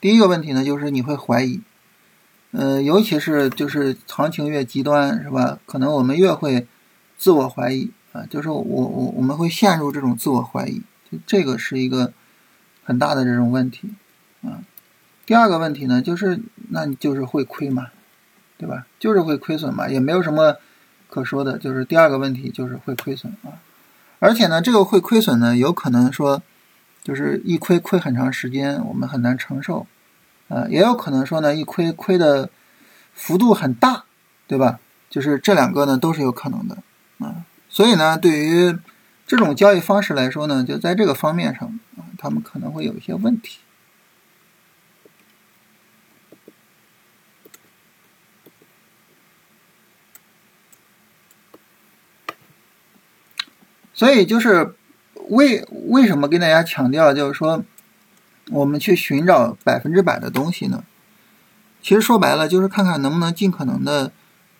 [0.00, 1.60] 第一个问题呢，就是你会怀疑，
[2.50, 5.58] 呃，尤其是就是行情越极端，是吧？
[5.66, 6.66] 可能我们越会
[7.18, 10.82] 自我怀疑，啊，就是我我我们会陷入这种自我怀疑。
[11.26, 12.12] 这个是一个
[12.84, 13.90] 很大的这种问题
[14.42, 14.60] 啊。
[15.26, 17.88] 第二个问题呢，就是那你就是会亏嘛，
[18.56, 18.86] 对吧？
[18.98, 20.56] 就是会亏损嘛，也没有什么
[21.10, 21.58] 可说的。
[21.58, 23.60] 就是第二个问题就是会亏损啊。
[24.20, 26.42] 而且呢，这个会亏损呢，有可能说
[27.04, 29.86] 就是一亏亏很长时间，我们很难承受
[30.48, 30.66] 啊。
[30.68, 32.50] 也有可能说呢，一亏亏的
[33.14, 34.04] 幅度很大，
[34.46, 34.80] 对吧？
[35.08, 36.78] 就是这两个呢都是有可能的
[37.18, 37.44] 啊。
[37.68, 38.78] 所以呢，对于
[39.26, 43.58] 这种交易方式来说呢，就在这个方面上啊，他们可能会有一些问题。
[53.92, 54.76] 所以就是
[55.28, 57.64] 为为什么跟大家强调，就是说
[58.50, 60.84] 我们去寻找百分之百的东西呢？
[61.80, 64.12] 其实说白了，就是看看能不能尽可能的。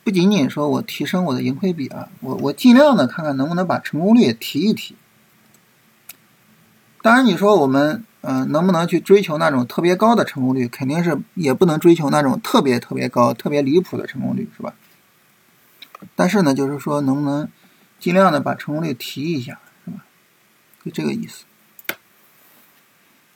[0.05, 4.95] 不仅仅说我提升我的盈亏比啊，我我尽量的看看能不能把成功率也提一提。
[7.03, 14.75] 当然，你说我们嗯能不能去追求那种特别高的成功率，肯定是也不能追求那种特别特别高、特别离谱的成功率，是吧？
[16.15, 17.49] 但是呢，就是说能不能
[17.99, 20.05] 尽量的把成功率提一下，是吧？
[20.85, 21.45] 就这个意思。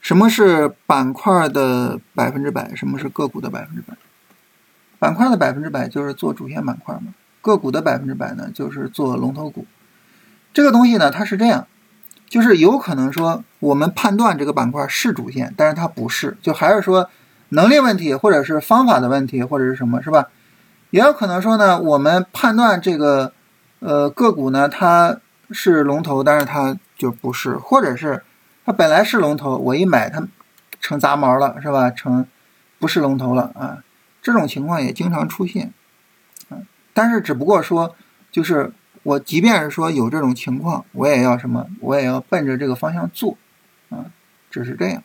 [0.03, 2.75] 什么是板块的百分之百？
[2.75, 3.95] 什么是个股的百分之百？
[4.99, 9.65] 板块的百分之百就是做主线板块嘛，个股的百分之百呢就是做龙头股。
[10.53, 11.69] 这个东西呢，它是这样，
[12.29, 17.09] 就是有可能说我们判断这个板块是主线，但是它不是，就还是说
[17.51, 20.29] 能力问题，或者是方法的问题，或者是什么，是吧？
[20.91, 23.33] 也有可能说呢，我们判断这个
[23.79, 25.17] 呃个股呢它
[25.53, 28.23] 是龙头，但是它就不是，或者是
[28.73, 30.27] 本来是龙头，我一买它
[30.81, 31.91] 成杂毛了，是吧？
[31.91, 32.27] 成
[32.79, 33.85] 不是龙头了啊。
[34.21, 35.73] 这种情况也经常出现，
[36.49, 36.59] 啊，
[36.93, 37.95] 但是只不过说，
[38.31, 43.37] 就是我即便是说有这种情况，我也要什么，我也要奔着这个方向做，
[43.91, 44.07] 啊，
[44.51, 45.03] 只是这样。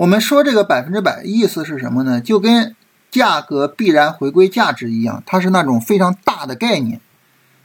[0.00, 2.22] 我们说这个百分之百意思是什么呢？
[2.22, 2.74] 就跟
[3.10, 7.02] 价格必然回归价值一样，它是那种非常大的概念，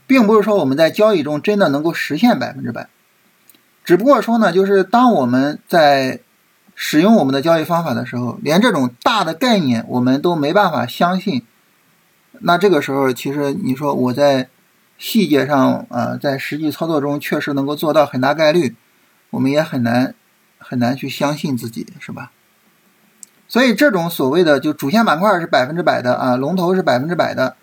[0.06, 2.90] 并不是说我们在交易中真的能够实现百分之百。
[3.86, 6.20] 只不过说呢，就是当我们在
[6.74, 11.42] 使用我们的交易方法的时候，连这种大的概念我们都没办法相信，
[12.40, 14.50] 那这个时候其实你说我在
[14.98, 18.76] 细节上啊，在实际操作中确实能够做到很大概率，
[19.30, 20.14] 我们也很难。
[20.68, 22.32] 很难去相信自己，是吧？
[23.46, 27.54] 所以这种所谓的就主线板块是百分之百的啊，龙头是百分之百的，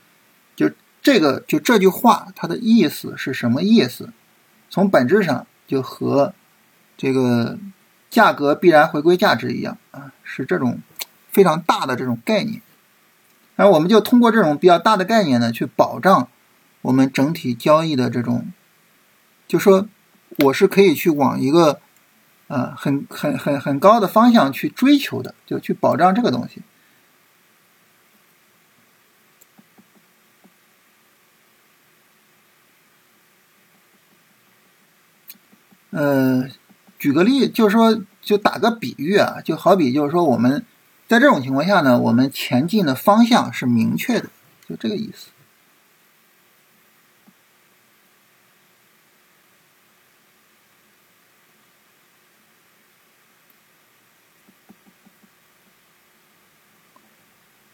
[0.56, 4.14] 就这个就这句话它的意思是什么意思？
[4.70, 6.34] 从本质上就和
[6.96, 7.60] 这个
[8.10, 10.80] 价格必然回归价值一样啊，是这种
[11.30, 12.62] 非常大的这种概念。
[13.58, 16.30] 然后我们就通过这种比较大的概念呢，去保障
[16.84, 18.54] 我们整体交易的这种，
[19.46, 19.90] 就说
[20.46, 21.82] 我是可以去往一个。
[22.48, 26.62] 啊，很很很很高的方向去追求的，就去保障这个东西。
[35.92, 36.50] 呃，
[36.98, 40.66] 举个例，就是说，就打个比喻啊，就好比就是说，我们
[41.08, 44.30] 在这种情况下呢，我们前进的方向是明确的，
[44.68, 45.28] 就这个意思。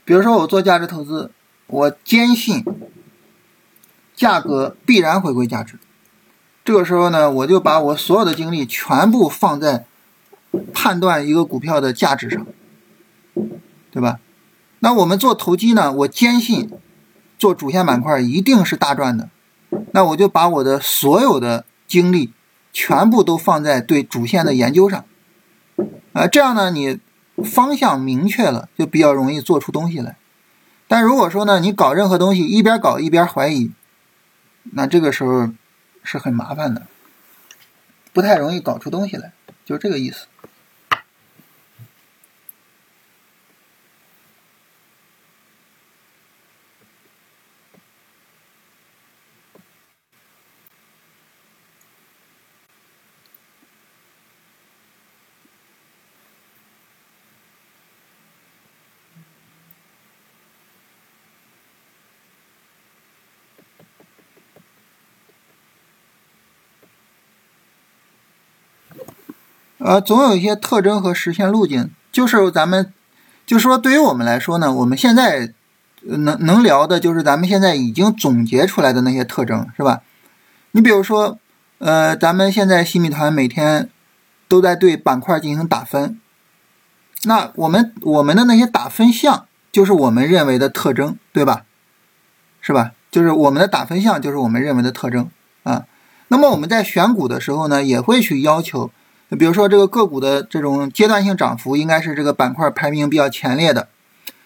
[0.10, 1.30] 比如说，我做价值投资，
[1.68, 2.66] 我坚信
[4.16, 5.78] 价格必然回归价值。
[6.66, 9.86] 这个时候呢，我就把我所有的精力全部放在
[10.74, 12.44] 判断一个股票的价值上，
[13.92, 14.20] 对吧？
[14.80, 16.72] 那我们做投机呢，我坚信
[17.38, 19.30] 做主线板块一定是大赚的，
[19.92, 22.34] 那我就把我的所有的精力
[22.74, 25.06] 全部都放在对主线的研究上。
[26.14, 27.00] 啊，这样呢，你。
[27.44, 30.16] 方向明确了，就比较容易做出东西来。
[30.88, 33.72] 但如果说呢，你搞任何东西一边搞一边怀疑，
[34.72, 35.50] 那这个时候
[36.04, 36.88] 是很麻烦的，
[38.12, 39.32] 不太容易搞出东西来，
[39.66, 40.26] 就这个意思。
[69.90, 72.94] 呃，总有一些特征和实现路径，就是咱们，
[73.48, 75.52] 就说对于我们来说呢，我们现在
[76.04, 80.04] 能能聊的就是咱们现在已经总结出来的那些特征，是吧？
[80.74, 81.40] 你比如说，
[81.80, 83.90] 呃，咱们现在新米团每天
[84.48, 86.22] 都在对板块进行打分，
[87.24, 91.64] 那我们我们的那些打分项就是我们认为的特征，对吧？
[92.62, 92.92] 是吧？
[93.10, 95.32] 就是我们的打分项就是我们认为的特征
[95.64, 95.88] 啊。
[96.28, 98.92] 那么我们在选股的时候呢，也会去要求。
[99.38, 103.88] 比如说这个个股的这种阶段性涨幅，应该是这个板块排名比较前列的。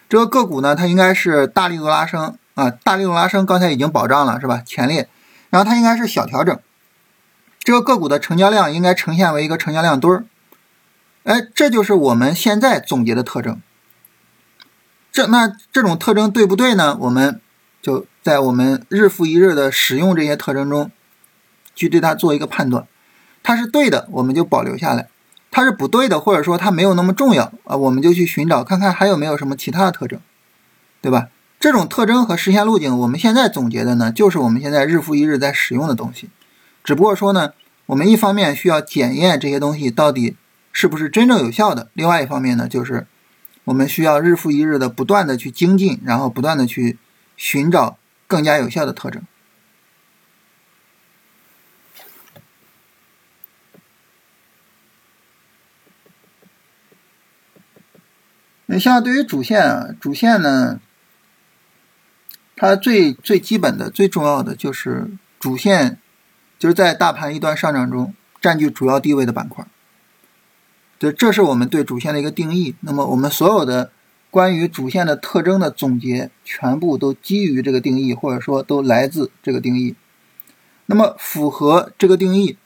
[0.10, 4.62] 这个个股呢，它应该是大力度拉升啊，大力度拉升，刚才已经保障了是吧？
[4.66, 5.08] 前列，
[5.50, 6.60] 然后它应该是小调整。
[7.60, 10.26] 这个个股的成交量应该呈现为一个成交量堆儿。
[11.24, 13.62] 哎，这就是我们现在总结的特征。
[15.14, 16.98] 这那这种特征对不对呢？
[17.00, 17.40] 我们
[17.82, 20.92] 就在我们日复一日的使用这些特征中，
[21.74, 22.86] 去对它做一个判断。
[23.44, 25.04] 它是对的，我们就保留下来；
[25.52, 30.20] 它是不对的，或者说它没有那么重要啊，我们就去寻找看看还有没有什么其他的特征，
[31.02, 31.28] 对吧？
[31.60, 36.30] 这种特征和实现路径，我们现在总结的呢，就是我们现在日复一日在使用的东西。
[36.84, 37.54] 只不过说呢，
[37.86, 40.36] 我们一方面需要检验这些东西到底
[40.74, 43.08] 是不是真正有效的，另外一方面呢，就是
[43.64, 46.98] 我们需要日复一日的不断的去精进，然后不断的去
[47.38, 49.22] 寻找更加有效的特征。
[58.66, 60.80] 你像对于主线啊，主线呢，
[62.56, 66.00] 它最最基本的、最重要的就是主线，
[66.58, 69.68] 就是在大盘一段上涨中占据主要地位的板块。
[70.98, 72.74] 对，这是我们对主线的一个定义。
[72.80, 73.92] 那么，我们所有的
[74.32, 79.96] 关于主线的特征的总结，全部都基于这个定义，或者说都来自这个定义。
[80.86, 82.58] 那么，符合这个定义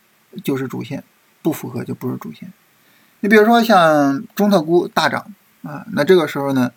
[0.44, 1.04] 就是主线，
[1.42, 2.54] 不符合就不是主线。
[3.22, 5.34] 你比如说像中特估大涨。
[5.64, 6.72] 啊，那这个时候呢，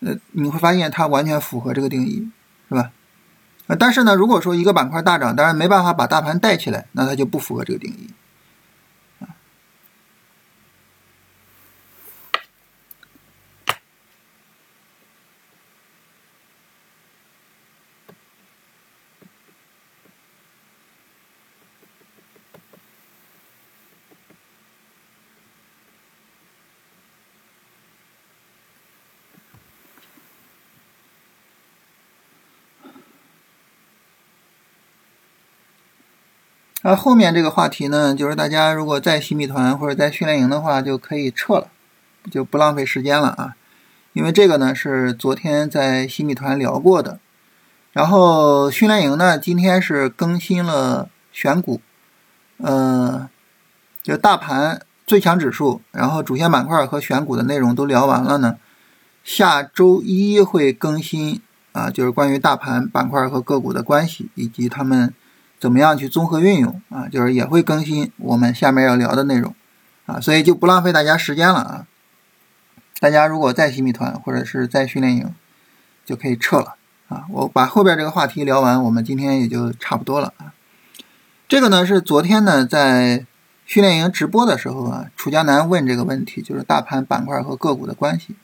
[0.00, 2.28] 呃，你会发现它完全符合这个定义，
[2.68, 2.90] 是吧？
[3.66, 8.10] 啊，但是呢，如果说一个板块大涨，当然没办法把大盘带起来，那它就不符合这个定义。
[36.88, 41.66] 那后面这个话题呢，就是大家如果在新米团或者在训练营的话，就可以撤了，
[42.30, 43.56] 就不浪费时间了啊。
[44.12, 47.18] 因为这个呢是昨天在新米团聊过的，
[47.90, 51.80] 然后训练营呢今天是更新了选股，
[52.58, 53.28] 呃，
[54.00, 58.58] 就大盘最强指数，然后主线板块和选股的内容都聊完了呢。
[59.24, 61.40] 下周一会更新
[61.72, 65.12] 啊，就是关于大盘板块和个股的关系以及他们。
[65.58, 67.08] 怎么样去综合运用啊？
[67.08, 69.54] 就是也会更新我们下面要聊的内容
[70.06, 71.86] 啊，所以就不浪费大家时间了啊。
[73.00, 75.34] 大家如果在新米团或者是在训练营，
[76.04, 76.76] 就可以撤了
[77.08, 77.24] 啊。
[77.30, 80.52] 我把后边这个话题聊完，我们今天也就差不多了啊。
[81.48, 83.26] 这个呢是昨天呢在
[83.64, 88.34] 训练营直播的时候啊，楚江南问这个问题，就是大盘板块和个股的关系。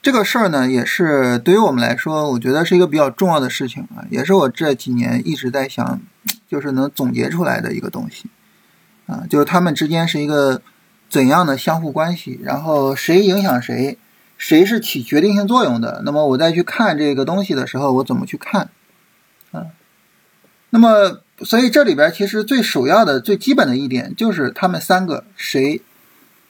[0.00, 6.00] 这个事儿呢，也是对于我们来说，我觉得是一个比较重要的事情啊，也是我这几年一直在想，
[6.48, 8.30] 就是能总结出来的一个东西
[9.06, 10.62] 啊，就是他们之间是一个
[11.08, 13.98] 怎样的相互关系，然后谁影响谁，
[14.36, 16.02] 谁是起决定性作用的。
[16.04, 18.70] 那么我再去看这个东西的时候，我怎么去看
[19.52, 19.66] 啊？
[20.70, 21.20] 那么。
[21.40, 25.80] 所以这里边其实最首要的、最基本的一点就是他们三个谁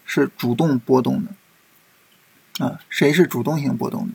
[0.07, 2.80] 是主动波动的啊？
[2.88, 4.14] 谁是主动性波动的？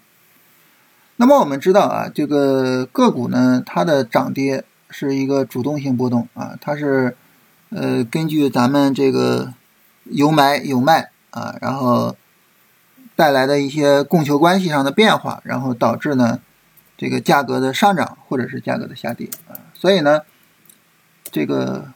[1.18, 4.64] 那么我们知道啊，这个个股呢，它的涨跌
[4.94, 7.18] 是一个主动性波动啊，它是
[7.72, 9.54] 呃根据咱们这个
[10.06, 12.16] 有买有卖啊，然后
[13.18, 16.40] 带来的一些供求关系上的变化，然后导致呢
[16.96, 20.22] 这个价格的上涨或者是价格的下跌啊，所以呢。
[21.32, 21.94] 这个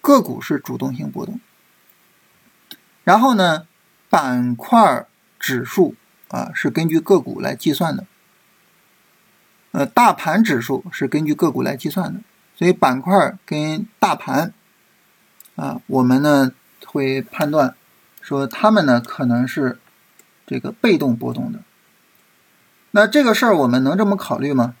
[0.00, 1.40] 个股是主动性波动，
[3.02, 3.66] 然后呢，
[4.08, 5.06] 板块
[5.40, 5.96] 指数
[6.28, 8.06] 啊是根据个股来计算的，
[9.72, 12.20] 呃，大盘指数是根据个股来计算的，
[12.54, 14.52] 所以板块跟大盘
[15.56, 16.52] 啊，我们呢
[16.86, 17.74] 会判断
[18.20, 19.78] 说他们呢可能是
[20.46, 21.60] 这个被动波动的，
[22.90, 24.76] 那这个事儿我们能这么考虑吗？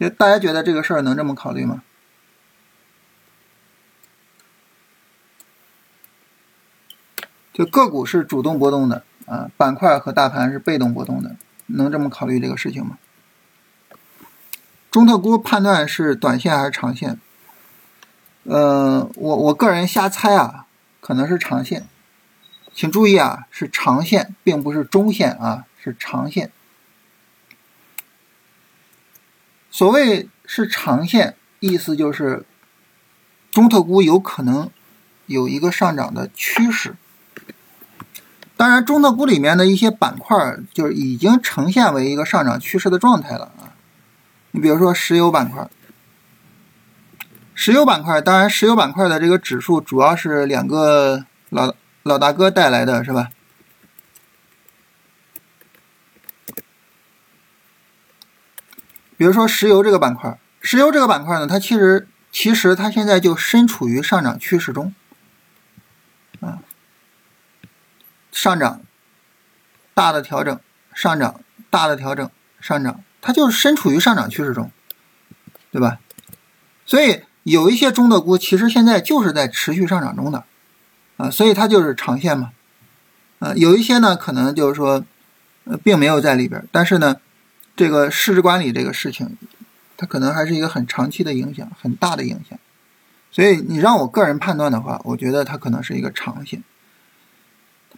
[0.00, 1.82] 就大家觉得这个事儿能这么考虑吗？
[7.52, 12.98] 就个股是主动波动的啊，板块和大盘是被动波动的，能这么考虑这个事情吗？
[14.90, 17.18] 中特估判断是短线还是长线？
[18.44, 20.66] 呃，我我个人瞎猜啊，
[21.00, 21.88] 可能是长线，
[22.74, 26.52] 请注意啊，是长线，并不是中线啊，是长线。
[29.70, 32.44] 所谓是长线，意思就是
[33.50, 34.70] 中特估有可能
[35.26, 36.94] 有一个上涨的趋势。
[38.56, 43.74] 当然，中特估里面的一些板块就是已经呈现为一个上涨趋势的状态了啊。
[44.52, 45.68] 你比如说石油板块，
[47.54, 51.74] 石油板块，当然石油板块的这个指数主要是两个老
[52.04, 53.30] 老大哥带来的是吧？
[59.16, 64.92] 比如说石油这个板块，石油这个板块呢，它其实其实它现在就身处于上涨趋势中，
[66.40, 66.58] 啊，
[68.34, 68.82] 上涨
[69.94, 70.60] 大的调整，
[70.92, 72.30] 上涨大的调整，
[72.60, 74.70] 上涨，它就是身处于上涨趋势中，
[75.70, 76.00] 对吧？
[76.84, 80.44] 所以有一些中的股其实现在就是在持续上涨中的，
[81.16, 82.52] 啊，所以它就是长线嘛，
[83.38, 85.02] 啊，有一些呢可能就是说，
[85.82, 87.16] 并没有在里边，但是呢。
[87.76, 89.36] 这个市值管理这个事情，
[89.96, 92.56] 它可能还是一个很长期的影响，很大的影响。
[93.32, 96.62] 所以你让我个人判断的话，我觉得它可能是一个长线，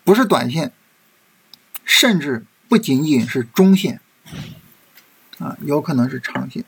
[0.07, 0.73] 不是短线，
[1.85, 4.01] 甚至不仅仅是中线，
[5.41, 6.65] 啊，有可能是长线。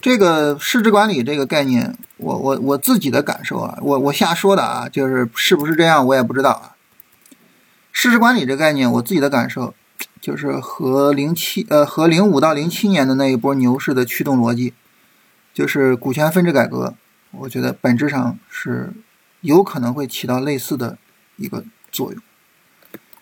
[0.00, 6.74] 这个市值管理这个概念，我我我自己的感受啊，我我瞎说的啊，就是是不是这样我也不知道啊。
[7.92, 9.72] 市值管理这概念，我自己的感受
[10.20, 14.74] 就是和零七呃和零五到零七年的那一波牛市的驱动逻辑，
[15.56, 16.94] 就是股权分置改革，
[17.30, 18.92] 我觉得本质上是
[19.40, 20.98] 有可能会起到类似的
[21.36, 22.22] 一个作用。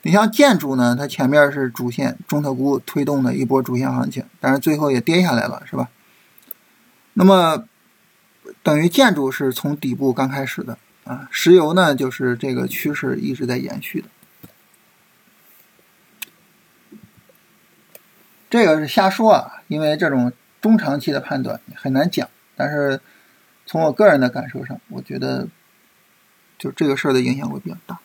[0.02, 5.88] 你像建筑呢，它前面是主线中特估推动的一波主线行情，但是最后也跌下来了，是吧？
[7.12, 7.68] 那么，
[8.64, 14.08] 等于建筑是从底部刚开始的啊，石油呢就是这个趋势一直在延续的。
[18.50, 20.32] 这个是瞎说啊，因为这种
[20.64, 22.26] 中长期的判断很难讲。
[22.56, 22.98] 但是
[23.66, 25.46] 从我个人的感受上，我觉得
[26.58, 27.98] 就这个事儿的影响会比较大。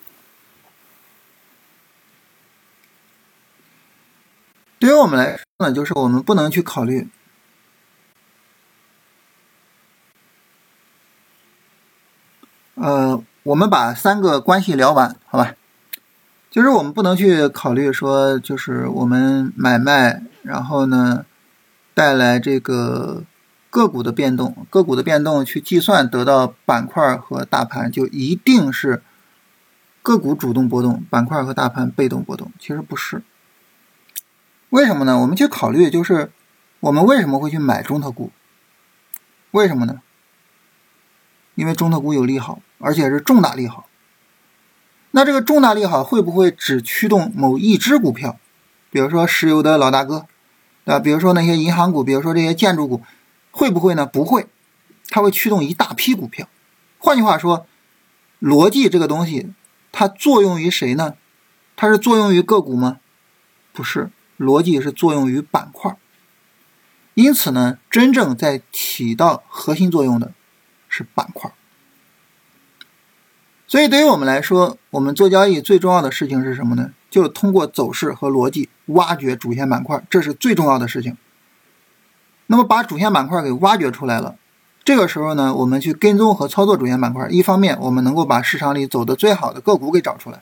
[4.77, 7.07] 对于我们来说呢，就是我们不能去考虑。
[12.75, 15.55] 呃，我们把三个关系聊完，好吧？
[16.49, 21.25] 就是我们不能去考虑说，就是我们买卖，然后呢，
[21.99, 23.25] 带来这个
[23.69, 29.03] 个股的变动，个股的变动去计算得到板块和大盘，就一定是
[30.01, 32.53] 个股主动波动，板块和大盘被动波动。
[32.57, 33.21] 其实不是，
[34.69, 35.19] 为什么呢？
[35.19, 36.31] 我们去考虑，就是
[36.79, 38.31] 我们为什么会去买中特估？
[39.51, 39.99] 为什么呢？
[41.55, 42.61] 因为中特估有利好。
[42.81, 43.89] 而且是重大利好，
[45.11, 48.39] 那这个重大利好会不会只驱动某一只股票？
[48.89, 50.27] 比如说石油的老大哥，
[50.93, 50.99] 啊？
[50.99, 53.01] 比如说那些银行股，比如说这些建筑股，
[53.51, 54.05] 会不会呢？
[54.05, 54.47] 不会，
[55.09, 56.47] 它会驱动一大批股票。
[56.97, 57.67] 换句话说，
[58.41, 59.53] 逻辑这个东西，
[59.91, 61.15] 它作用于谁呢？
[61.75, 62.99] 它是作用于个股吗？
[63.71, 65.95] 不是，逻辑是作用于板块。
[67.13, 70.33] 因此呢，真正在起到核心作用的
[70.87, 71.51] 是板块。
[73.69, 76.89] 所以，对于我们来说，我们做交易最重要的事情是什么呢？
[77.11, 81.15] 就是通过走势和逻辑挖掘主线板块，这是最重要的事情。
[82.47, 84.37] 那么，把主线板块给挖掘出来了，
[84.83, 90.41] 这个时候呢，我们去跟踪和操作主线板块，一方面我们能够把市场里走的最好的个股给找出来。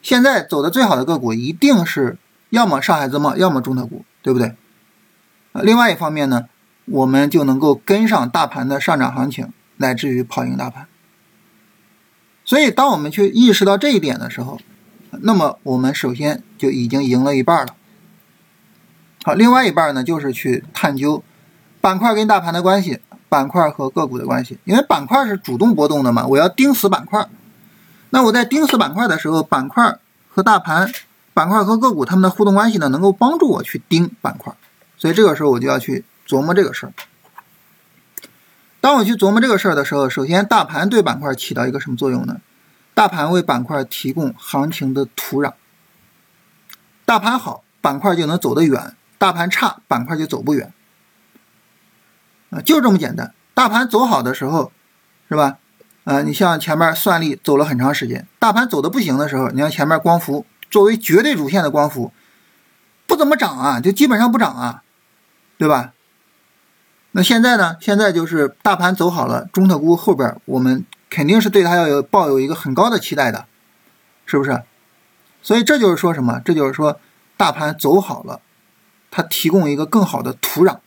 [0.00, 2.16] 现在走的最好的个股一定是
[2.48, 4.54] 要么上海自贸，要么中特股，对不对？
[5.52, 6.46] 另外一方面呢，
[6.86, 10.86] 我们就能够跟上大盘的上涨行情，乃至于跑赢大盘。
[12.48, 14.58] 所以，当我们去意识到这一点的时候，
[15.20, 17.74] 那么我们首先就已经赢了一半了。
[19.22, 21.22] 好，另外一半呢，就是去探究
[21.82, 24.56] 板块跟大盘的关系，板块和个股的关系。
[24.64, 27.28] 因为板块是主动波动的嘛，我要盯死板块。
[28.08, 29.98] 那我在盯死板块的时候，板块
[30.30, 30.90] 和大盘、
[31.34, 34.54] 板块和个股它们的互动关系呢，能够帮助我去盯板块。
[34.96, 36.94] 所以这个时候我就要去琢磨这个事儿。
[38.80, 42.40] 当我去琢磨这个事儿的时候，首先大盘对板块起到一个什么作用呢？
[42.94, 45.52] 大盘为板块提供行情的土壤。
[47.04, 50.72] 大盘好，板块就能走得远；大盘差，板块就走不远。
[52.50, 53.34] 啊，就这么简单。
[53.54, 54.72] 大盘走好的时候，
[55.28, 55.58] 是吧？
[56.04, 62.12] 啊，你像前面算力走了很长时间，大盘走的不行的时候，你像前面光伏作为绝对主线的光伏，
[63.06, 64.82] 不怎么涨啊，就基本上不涨啊，
[65.58, 65.92] 对吧？
[67.18, 67.76] 那现在呢？
[67.80, 73.46] 现在就是大盘走好了，中特估后边我们肯定是对它要有抱有一个很高的期待的，
[74.24, 74.62] 是不是？
[75.42, 76.40] 所以这就是说什么？
[76.44, 77.00] 这就是说
[77.36, 78.40] 大盘走好了，
[79.10, 80.78] 它提供一个更好的土壤，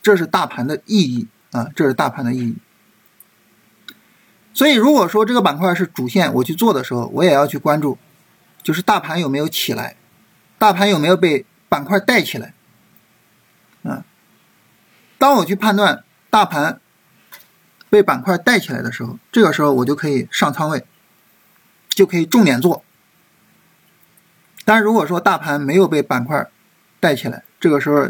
[0.00, 2.56] 这是大盘的意义啊，这是大盘的意义。
[4.54, 7.98] 所以，如果说这个板块是主线，我去做的时候，我也要去关注，
[8.62, 9.96] 就是大盘有没有起来，
[10.56, 12.54] 大盘有没有被板块带起来。
[15.20, 16.80] 当我去判断大盘
[17.90, 20.86] 被板块带起来的时候，这个时候我就可以上仓位，
[21.90, 22.82] 就可以重点做。
[24.64, 26.48] 但是如果说大盘没有被板块
[27.00, 28.08] 带起来，这个时候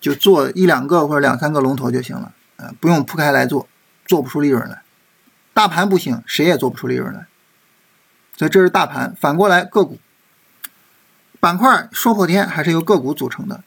[0.00, 3.66] 就做一两个或者两三个龙头就行了，啊，不用铺开来做，
[4.06, 4.82] 做不出利润来。
[5.52, 7.26] 大盘不行，谁也做不出利润来。
[8.36, 9.12] 所以这是大盘。
[9.20, 9.98] 反过来，个股
[11.40, 13.64] 板块说破天还是由个股组成的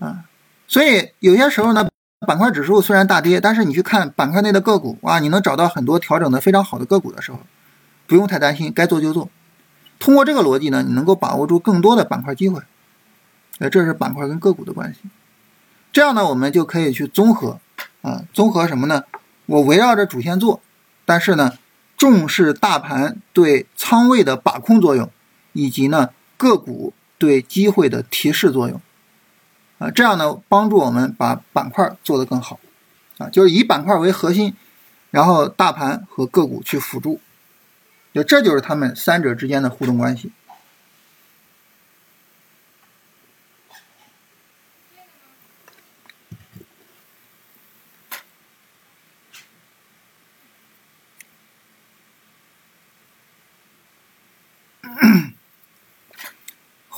[0.00, 0.24] 啊。
[0.66, 1.88] 所以有些时候呢，
[2.26, 7.40] 板块指数虽然大跌，但是你去看板块内的个股，哇，你能找到很多调整的非常好的个股的时候，
[8.06, 9.28] 不用太担心，该做就做。
[9.98, 12.60] 通过这个逻辑呢，你能够把握住更多的板块机会。
[13.58, 15.00] 呃，这是板块跟个股的关系。
[15.92, 17.60] 这样呢，我们就可以去综合
[18.02, 19.04] 啊，综合什么呢？
[19.46, 20.60] 我围绕着主线做，
[21.04, 21.52] 但是呢，
[21.96, 25.08] 重视大盘对仓位的把控作用，
[25.52, 28.80] 以及呢个股对机会的提示作用，
[29.90, 32.58] 这样呢帮助我们把板块做得更好，
[33.18, 34.54] 啊，就是以板块为核心，
[35.10, 37.20] 然后大盘和个股去辅助，
[38.12, 40.32] 就这就是他们三者之间的互动关系。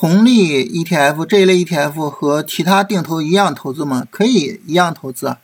[0.06, 4.06] 红利 ETF 这一类 ETF 和其他定投一样投资吗？
[4.08, 5.38] 可以一样投资啊。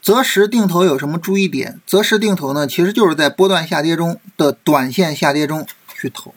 [0.00, 1.80] 择时定投有什么注意点？
[1.84, 6.32] 择时定投呢，其实就是在波段下跌中的短线下跌中去投。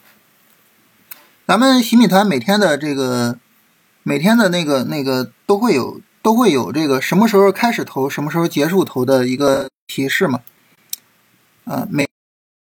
[1.46, 3.38] 咱们洗米团每天的这个
[4.02, 10.40] 每天的那个那个都会有都会有这个什么时候开始投，什么时候结束投的一个提示嘛。
[11.66, 12.10] 啊，每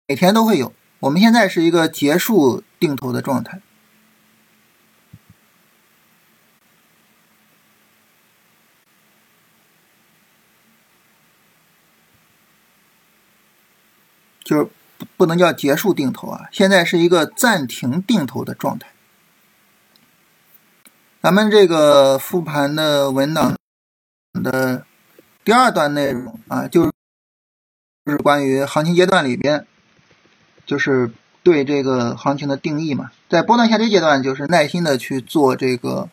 [0.07, 0.71] 每天都会有。
[1.01, 3.59] 我们现在是一个结束定投的状态。
[14.49, 14.67] 就是
[15.15, 18.87] 不能叫结束定投啊，现在是一个暂停定投的状态。
[21.21, 23.55] 咱们这个复盘的文档
[24.41, 24.83] 的
[25.43, 26.91] 第二段内容啊，就是
[28.05, 29.67] 就是关于行情阶段里边，
[30.65, 31.11] 就是
[31.43, 33.11] 对这个行情的定义嘛。
[33.29, 36.09] 在波段下跌阶段，就是耐心的去做这个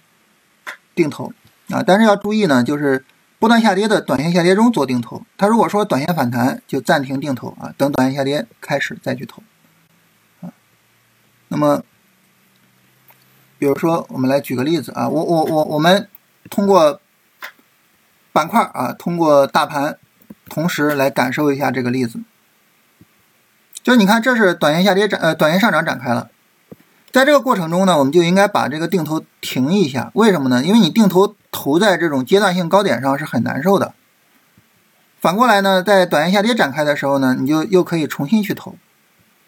[0.95, 1.33] 定投
[1.71, 3.03] 啊，但是要注意呢，就是
[3.39, 5.23] 波段下跌的短线下跌中做定投。
[5.37, 9.43] 它如果说短线反弹，就暂停定投啊，等短线下跌开始再去投
[10.41, 10.53] 啊。
[11.49, 11.83] 那么，
[13.59, 16.09] 比如说我们来举个例子啊，我我我我们
[16.49, 17.01] 通过
[18.33, 19.99] 板块啊，通过大盘，
[20.49, 22.21] 同时来感受一下这个例子。
[23.83, 26.31] 就是你看，这是短线下跌展呃短线上涨展开了。
[27.13, 30.11] 在这个过程中呢，我们就应该把这个定投停一下。
[30.15, 30.65] 为什么呢？
[30.65, 33.95] 因为你定投投在这种阶段性高点上是很难受的。
[35.19, 38.77] 反过来呢，在短线下跌展开的时候呢，你就又可以重新去投，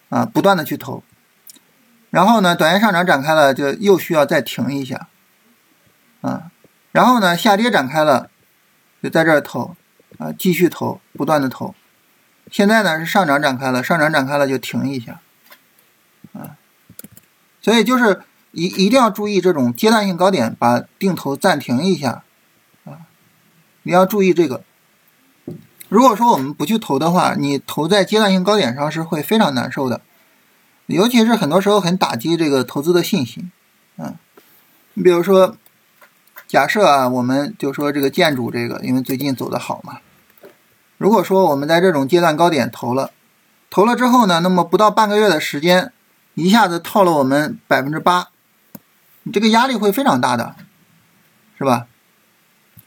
[0.08, 1.02] 啊，不断的去投。
[2.08, 5.08] 然后呢，短线上涨展开了，就又需要再停一下，
[6.22, 6.50] 啊，
[6.92, 8.30] 然后呢，下跌展开了，
[9.02, 9.76] 就在这儿投，
[10.16, 11.74] 啊，继续投，不断的投。
[12.50, 15.20] 现在呢是上涨展开了，上涨展开了就停一下，
[16.32, 16.56] 啊。
[17.60, 18.22] 所以就是
[18.52, 22.22] 一一定要注意这种阶段性高点，把定投暂停一下，
[22.84, 23.06] 啊，
[23.82, 24.62] 你要注意这个。
[25.88, 30.00] 如果说我们不去投的话，你投在阶段性高点上是会非常难受的，
[30.86, 33.50] 尤其是很多时候很打击这个投资的信心，
[33.96, 34.14] 啊，
[34.94, 35.56] 你比如说，
[36.46, 39.98] 假设啊，我们就说这个建筑这个，因为最近走的好嘛，
[40.96, 43.10] 如果说我们在这种阶段高点投了，
[43.70, 45.92] 投了之后呢，那么不到半个月的时间。
[46.34, 48.28] 一下子套了我们百分之八，
[49.32, 50.54] 这个压力会非常大的，
[51.56, 51.86] 是吧？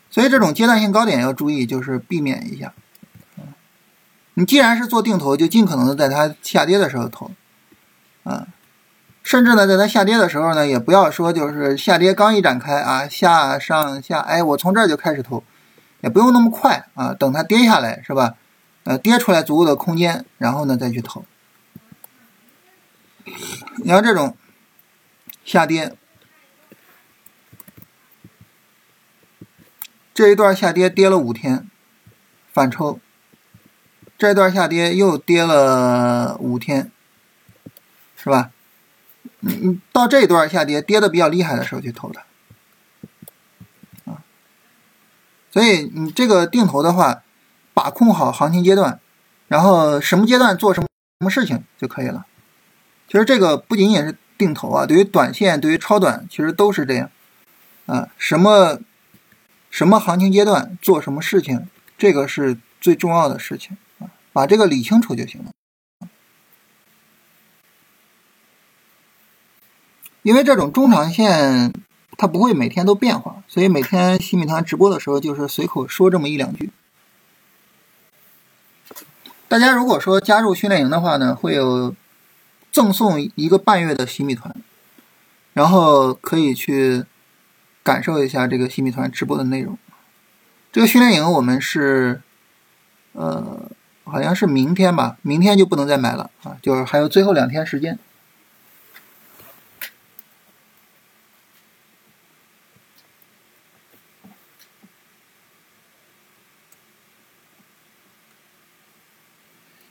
[0.09, 2.73] 所以这种阶段性高点要注意，就是避免一下。
[4.33, 7.31] 你既然是做定投，就尽可能的在它下跌的时候投，
[8.23, 8.47] 啊，
[9.23, 15.43] 甚至呢，在它下跌的时候呢，也不要说就是下跌刚一展开啊，下上下，哎，我从这儿就开始投，
[15.99, 18.35] 也不用那么快啊，等它跌下来，是吧？
[18.83, 21.23] 呃，跌出来足够的空间，然后呢再去投。
[23.83, 24.35] 你要这种
[25.45, 25.95] 下跌，
[30.13, 31.67] 这一段下跌跌了五天，
[32.53, 32.99] 反抽，
[34.17, 36.91] 这一段下跌又跌了五天，
[38.15, 38.51] 是吧？
[39.39, 42.21] 你你到这一段下跌跌的比较厉害的时候去投的，
[44.05, 44.21] 啊，
[45.51, 47.23] 所以你这个定投的话，
[47.73, 48.99] 把控好行情阶段，
[49.47, 50.87] 然后什么阶段做什么
[51.19, 52.25] 什么事情就可以了。
[53.07, 57.09] 其实这个不仅仅是定投啊，对于短线，对于超短，其实都是这样
[57.87, 58.09] 啊。
[58.17, 58.79] 什么
[59.71, 61.67] 什么行情阶段做什么事情，
[61.97, 65.51] 这个是最重要的事情啊，把这个理清楚就行了。
[70.21, 71.73] 因为这种中长线
[72.15, 76.69] 它不会每天都变化，所以每天新米团直播的时候就是随口说这么一两句。
[79.47, 81.95] 大家如果说加入训练营的话呢，会有。
[82.73, 84.55] 赠送一个半月的新米团，
[85.51, 87.03] 然后可以去
[87.83, 89.77] 感受一下这个新米团直播的内容。
[90.71, 92.21] 这个训练营我们是，
[93.13, 93.69] 呃，
[94.03, 97.99] 好像是明天吧，明天就不能再买了啊，就是还有最后两天时间。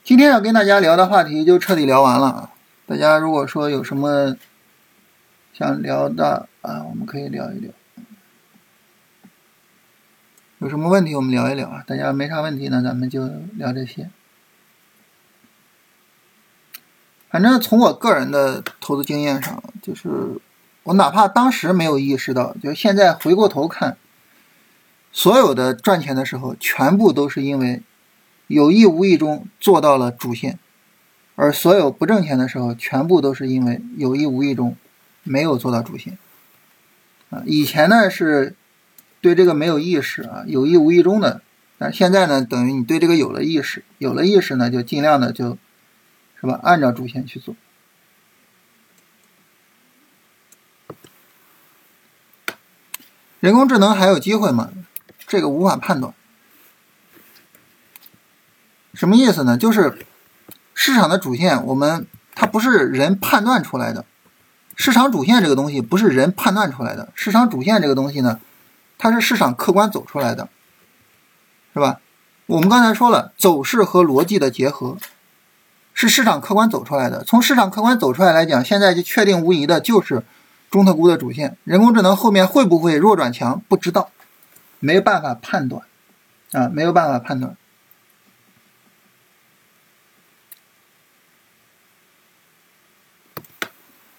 [0.03, 2.51] 今天要跟大家聊的话题就彻底聊完了啊。
[2.87, 4.37] 大家如果说有什么
[5.53, 7.71] 想聊的啊，我们可以聊一聊。
[10.61, 11.83] 有什么问题我们聊一聊啊。
[11.87, 14.11] 大家没啥问题呢，咱们就聊这些。
[17.31, 20.39] 反正从我个人的投资经验上，就是
[20.83, 23.97] 我哪怕当时没有意识到，就现在回过头看，
[25.11, 27.83] 所有的赚钱的时候，全部都是因为
[28.47, 30.59] 有意无意中做到了主线。
[31.37, 34.77] 而所有不挣钱的时候，全部都是因为有意无意中
[35.23, 36.19] 没有做到主线
[37.31, 37.43] 啊。
[37.47, 38.57] 以前呢是
[39.21, 41.43] 对这个没有意识啊，有意无意中的，
[41.79, 45.59] 但现在呢，等于你对这个有了意识，有了意识呢，就尽量的就，
[46.41, 47.55] 是吧，按照主线去做。
[53.41, 54.71] 人工智能还有机会吗？
[55.27, 56.15] 这个无法判断。
[58.95, 59.57] 什么意思呢？
[59.57, 59.99] 就是。
[60.83, 64.07] 市场的主线，我们它不是人判断出来的。
[64.77, 67.13] 市场主线这个东西不是人判断出来的。
[67.15, 68.41] 市场主线这个东西呢，
[69.03, 70.51] 它是市场客观走出来的，
[71.73, 72.01] 是吧？
[72.45, 74.99] 我们刚才说了，走势和逻辑的结合
[75.95, 77.25] 是市场客观走出来的。
[77.25, 80.23] 从市场客观走出来来讲，现在就确定无疑的就是
[80.71, 81.57] 中特估的主线。
[81.65, 84.11] 人工智能后面会不会弱转强，不知道，
[84.81, 85.83] 没有办法判断
[86.53, 87.57] 啊，没有办法判断。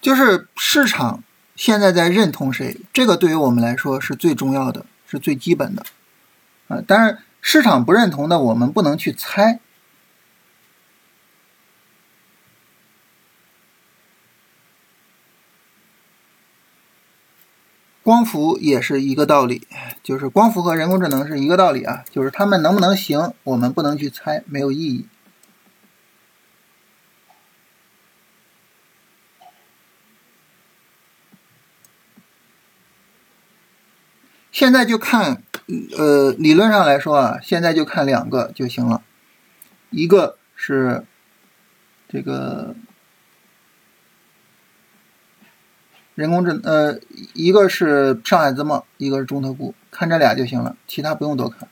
[0.00, 1.22] 就是市场
[1.62, 5.86] 现在在认同谁，这个对于我们来说是最重要的，是最基本的，
[6.66, 9.60] 啊，但是市场不认同的，我们不能去猜。
[18.02, 19.68] 光伏也是一个道理，
[20.02, 25.06] 就是光伏和人工智能是一个道理啊，就是他们能不能行，我们不能去猜，没有意义。
[34.52, 35.42] 现在就看，
[35.98, 39.02] 呃，理论上来说啊，现在就看两个就行了，
[39.90, 41.04] 一个是
[42.08, 42.76] 这个。
[46.14, 47.00] 人工智能呃，
[47.32, 51.66] 一个是上海自贸，一个是中特估，看这俩就行了，其他不用多看。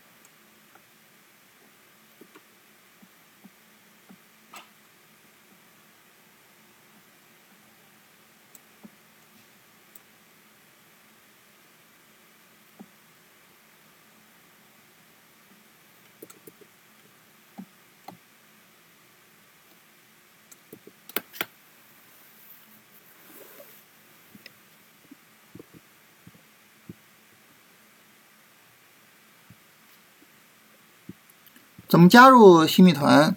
[31.90, 33.34] 怎么加入新米团？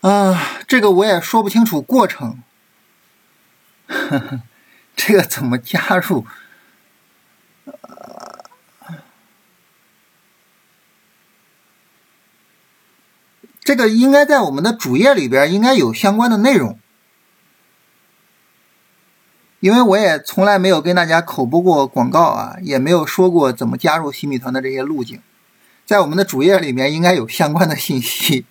[0.00, 2.42] 啊，这个我也说不清楚过程。
[3.86, 4.40] 呵呵，
[4.96, 6.26] 这个怎么加入？
[13.60, 16.80] 这个应该在我们的主页里边应该有相关的内容，
[19.60, 25.22] 因为我也从来没有跟大家口播过广告啊，也没有说过怎么加入新米团的这些路径。
[25.86, 28.46] 在我们的主页里面应该有相关的信息，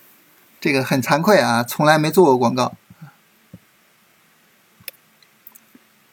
[0.60, 2.74] 这个很惭愧啊，从来没做过广告。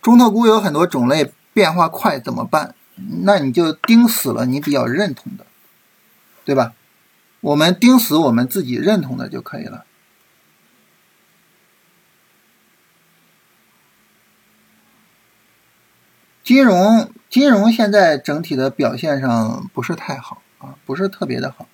[0.02, 2.76] 中特估有很多种类，变化快怎么办？
[3.24, 5.46] 那你就盯死了你比较认同的，
[6.44, 6.74] 对吧？
[7.42, 9.86] 我们盯死我们自己认同的就可以了。
[16.44, 20.42] 金融金融现在整体的表现上不是太好。
[20.60, 21.68] 啊，不是特别的好。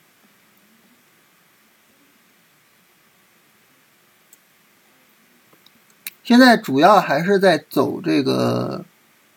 [6.24, 8.86] 现在主要还是在走这个，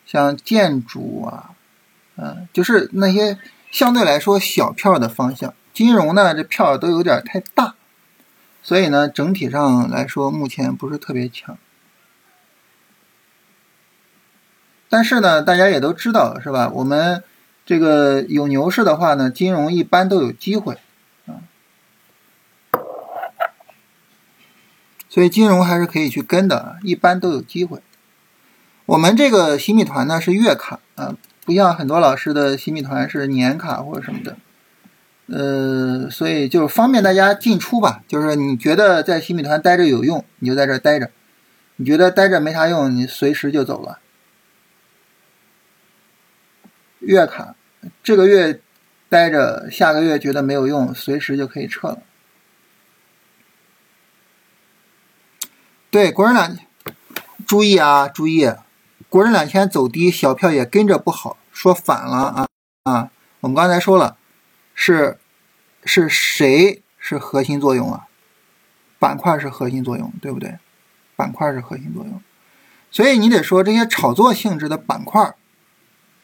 [0.05, 1.51] 像建筑啊，
[2.15, 3.37] 嗯，就是那些
[3.71, 5.53] 相对来说小票的方向。
[5.73, 7.75] 金融呢，这票都有点太大，
[8.61, 11.57] 所以呢，整体上来说目前不是特别强。
[14.89, 16.69] 但是呢，大家也都知道，是吧？
[16.69, 17.23] 我们。
[17.67, 20.77] 这个有牛市的话呢，金融一般都有机会，
[21.25, 21.43] 啊，
[25.09, 27.81] 所以金融还是可以去跟的，一般都有机会。
[28.85, 34.37] 我们这个新米团呢是月卡啊，不像很多老师的新米团是年卡或者什么的，
[35.25, 38.01] 呃，所以就方便大家进出吧。
[38.07, 41.07] 就是你觉得在新米团待着有用，你就在这待着；
[41.75, 43.99] 你觉得待着没啥用，你随时就走了。
[46.99, 47.55] 月卡，
[48.03, 48.61] 这个月
[49.09, 51.99] 待着，下个月觉得没有用，随时就可以撤了。
[55.89, 56.57] 对，国人两，
[57.45, 58.51] 注意啊，注意，
[59.09, 62.47] 国人两千走低，小票也跟着不好，说反了啊
[62.83, 63.11] 啊！
[63.39, 64.17] 我们刚才说了，
[64.73, 65.17] 是
[65.85, 68.07] 是谁是核心作用啊？
[68.99, 70.57] 板块是核心作用，对不对？
[71.15, 72.21] 板块是核心作用，
[72.91, 75.35] 所以你得说这些炒作性质的板块。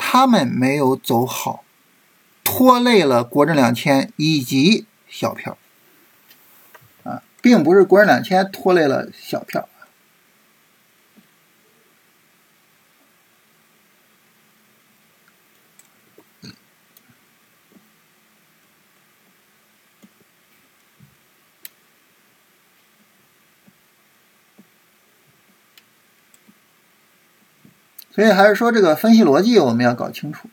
[0.05, 1.63] 他们没有走好，
[2.43, 5.57] 拖累了国证两千以及小票，
[7.03, 9.69] 啊，并不是国证两千拖累了小票。
[28.13, 30.47] 所以还是说这个分析逻辑我们要搞清楚。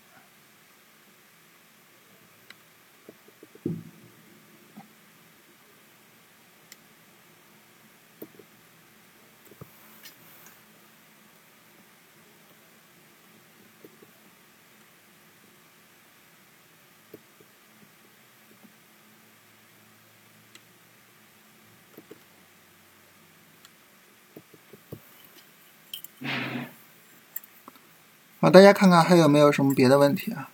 [28.43, 30.49] 好，大家看看还有没有什么别的问题啊？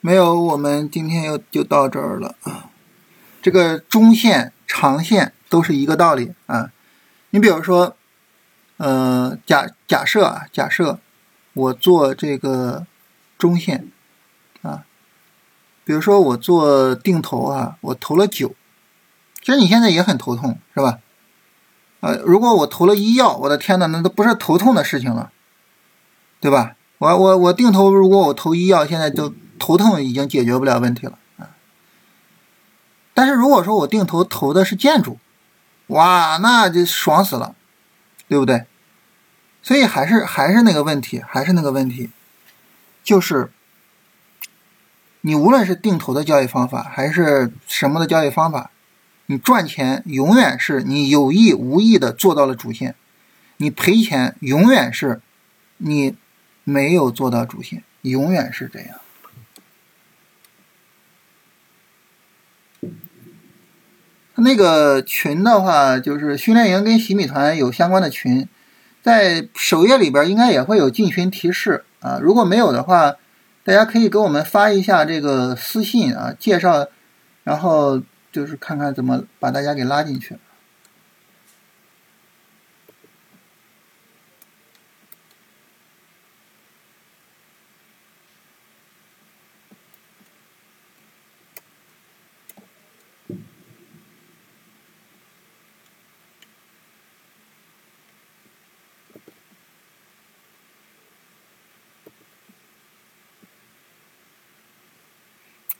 [0.00, 2.70] 没有，我们今天又就到这儿了啊。
[3.42, 6.70] 这个中线、长线都是一个道理啊。
[7.30, 7.96] 你比如说，
[8.76, 11.00] 呃，假假设啊，假设
[11.54, 12.86] 我做这个
[13.36, 13.90] 中线
[14.62, 14.84] 啊，
[15.84, 18.54] 比如说我做定投啊，我投了九，
[19.42, 21.00] 其实你现在也很头痛，是吧？
[22.06, 25.32] 呃，如果我投了医药，我的天呐，那都不是头痛的事情了，
[26.40, 26.76] 对吧？
[26.98, 31.50] 我我我定投，如果我投医药，现在就头痛已经解决不了问题了啊。
[33.12, 35.18] 但是如果说我定投投的是建筑，
[35.88, 37.56] 哇，那就爽死了，
[38.28, 38.66] 对不对？
[39.60, 42.10] 所以还是还是那个问题，还是那个问题，
[43.02, 43.50] 就是
[45.22, 48.70] 你无论是定投的交易方法，还是什么的交易方法，
[49.26, 52.94] 你赚钱永远是你有意无意的做到了主线，
[53.58, 55.20] 你赔钱永远是
[55.78, 56.16] 你
[56.64, 59.00] 没有做到主线，永远是这样。
[64.38, 68.46] 那个群的话，就是训练营跟洗米团有相关的群。
[69.02, 73.14] 在首页里边应该也会有进群提示啊，如果没有的话，
[73.64, 76.88] 大家可以给我们发一下这个私信啊，介绍，
[77.44, 78.02] 然后
[78.36, 80.36] 就是看看怎么把大家给拉进去。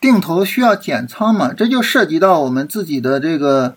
[0.00, 1.52] 定投需要减仓嘛？
[1.52, 3.76] 这就涉及到我们自己的这个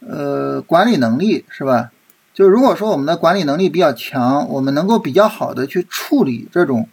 [0.00, 1.90] 呃管理能力，是吧？
[2.32, 6.88] 就如果说我们的管理能力比较强，我们能够比较好的去处理这种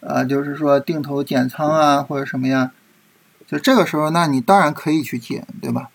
[0.00, 2.70] 啊，就是说定投减仓啊或者什么呀，
[3.46, 5.90] 就这个时候，那你当然可以去减，对吧？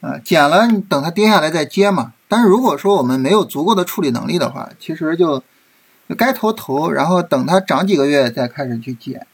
[0.00, 2.12] 啊，减了你等它跌下来再接嘛。
[2.28, 5.42] 但是如果说我们没有足够的处理能力的话，其实就
[6.16, 9.26] 该投投，然后等它涨几个月再开始去减。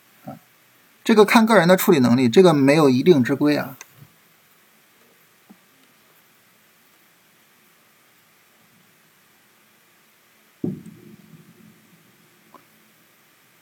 [1.09, 3.79] 这个看个人的处理能力，这个没有一定之规啊。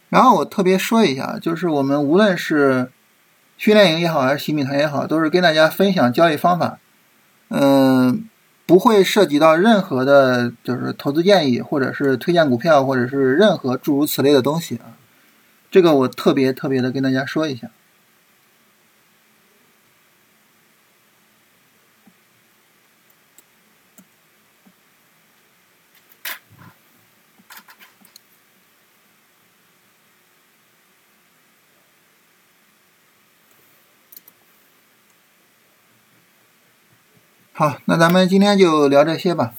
[0.09, 2.91] 然后我特别说一下，就是我们无论是
[3.57, 6.81] 训练营也好，还是洗米团也好，都是跟大家分享交易方法，
[7.51, 8.29] 嗯，
[8.67, 14.99] 不会涉及到任何的，就是投资建议，或者是推荐股票，或者是任何诸如此类的东西啊。
[15.71, 17.71] 这个我特别特别的跟大家说一下。
[37.53, 39.55] 好，那咱们今天就聊这些吧。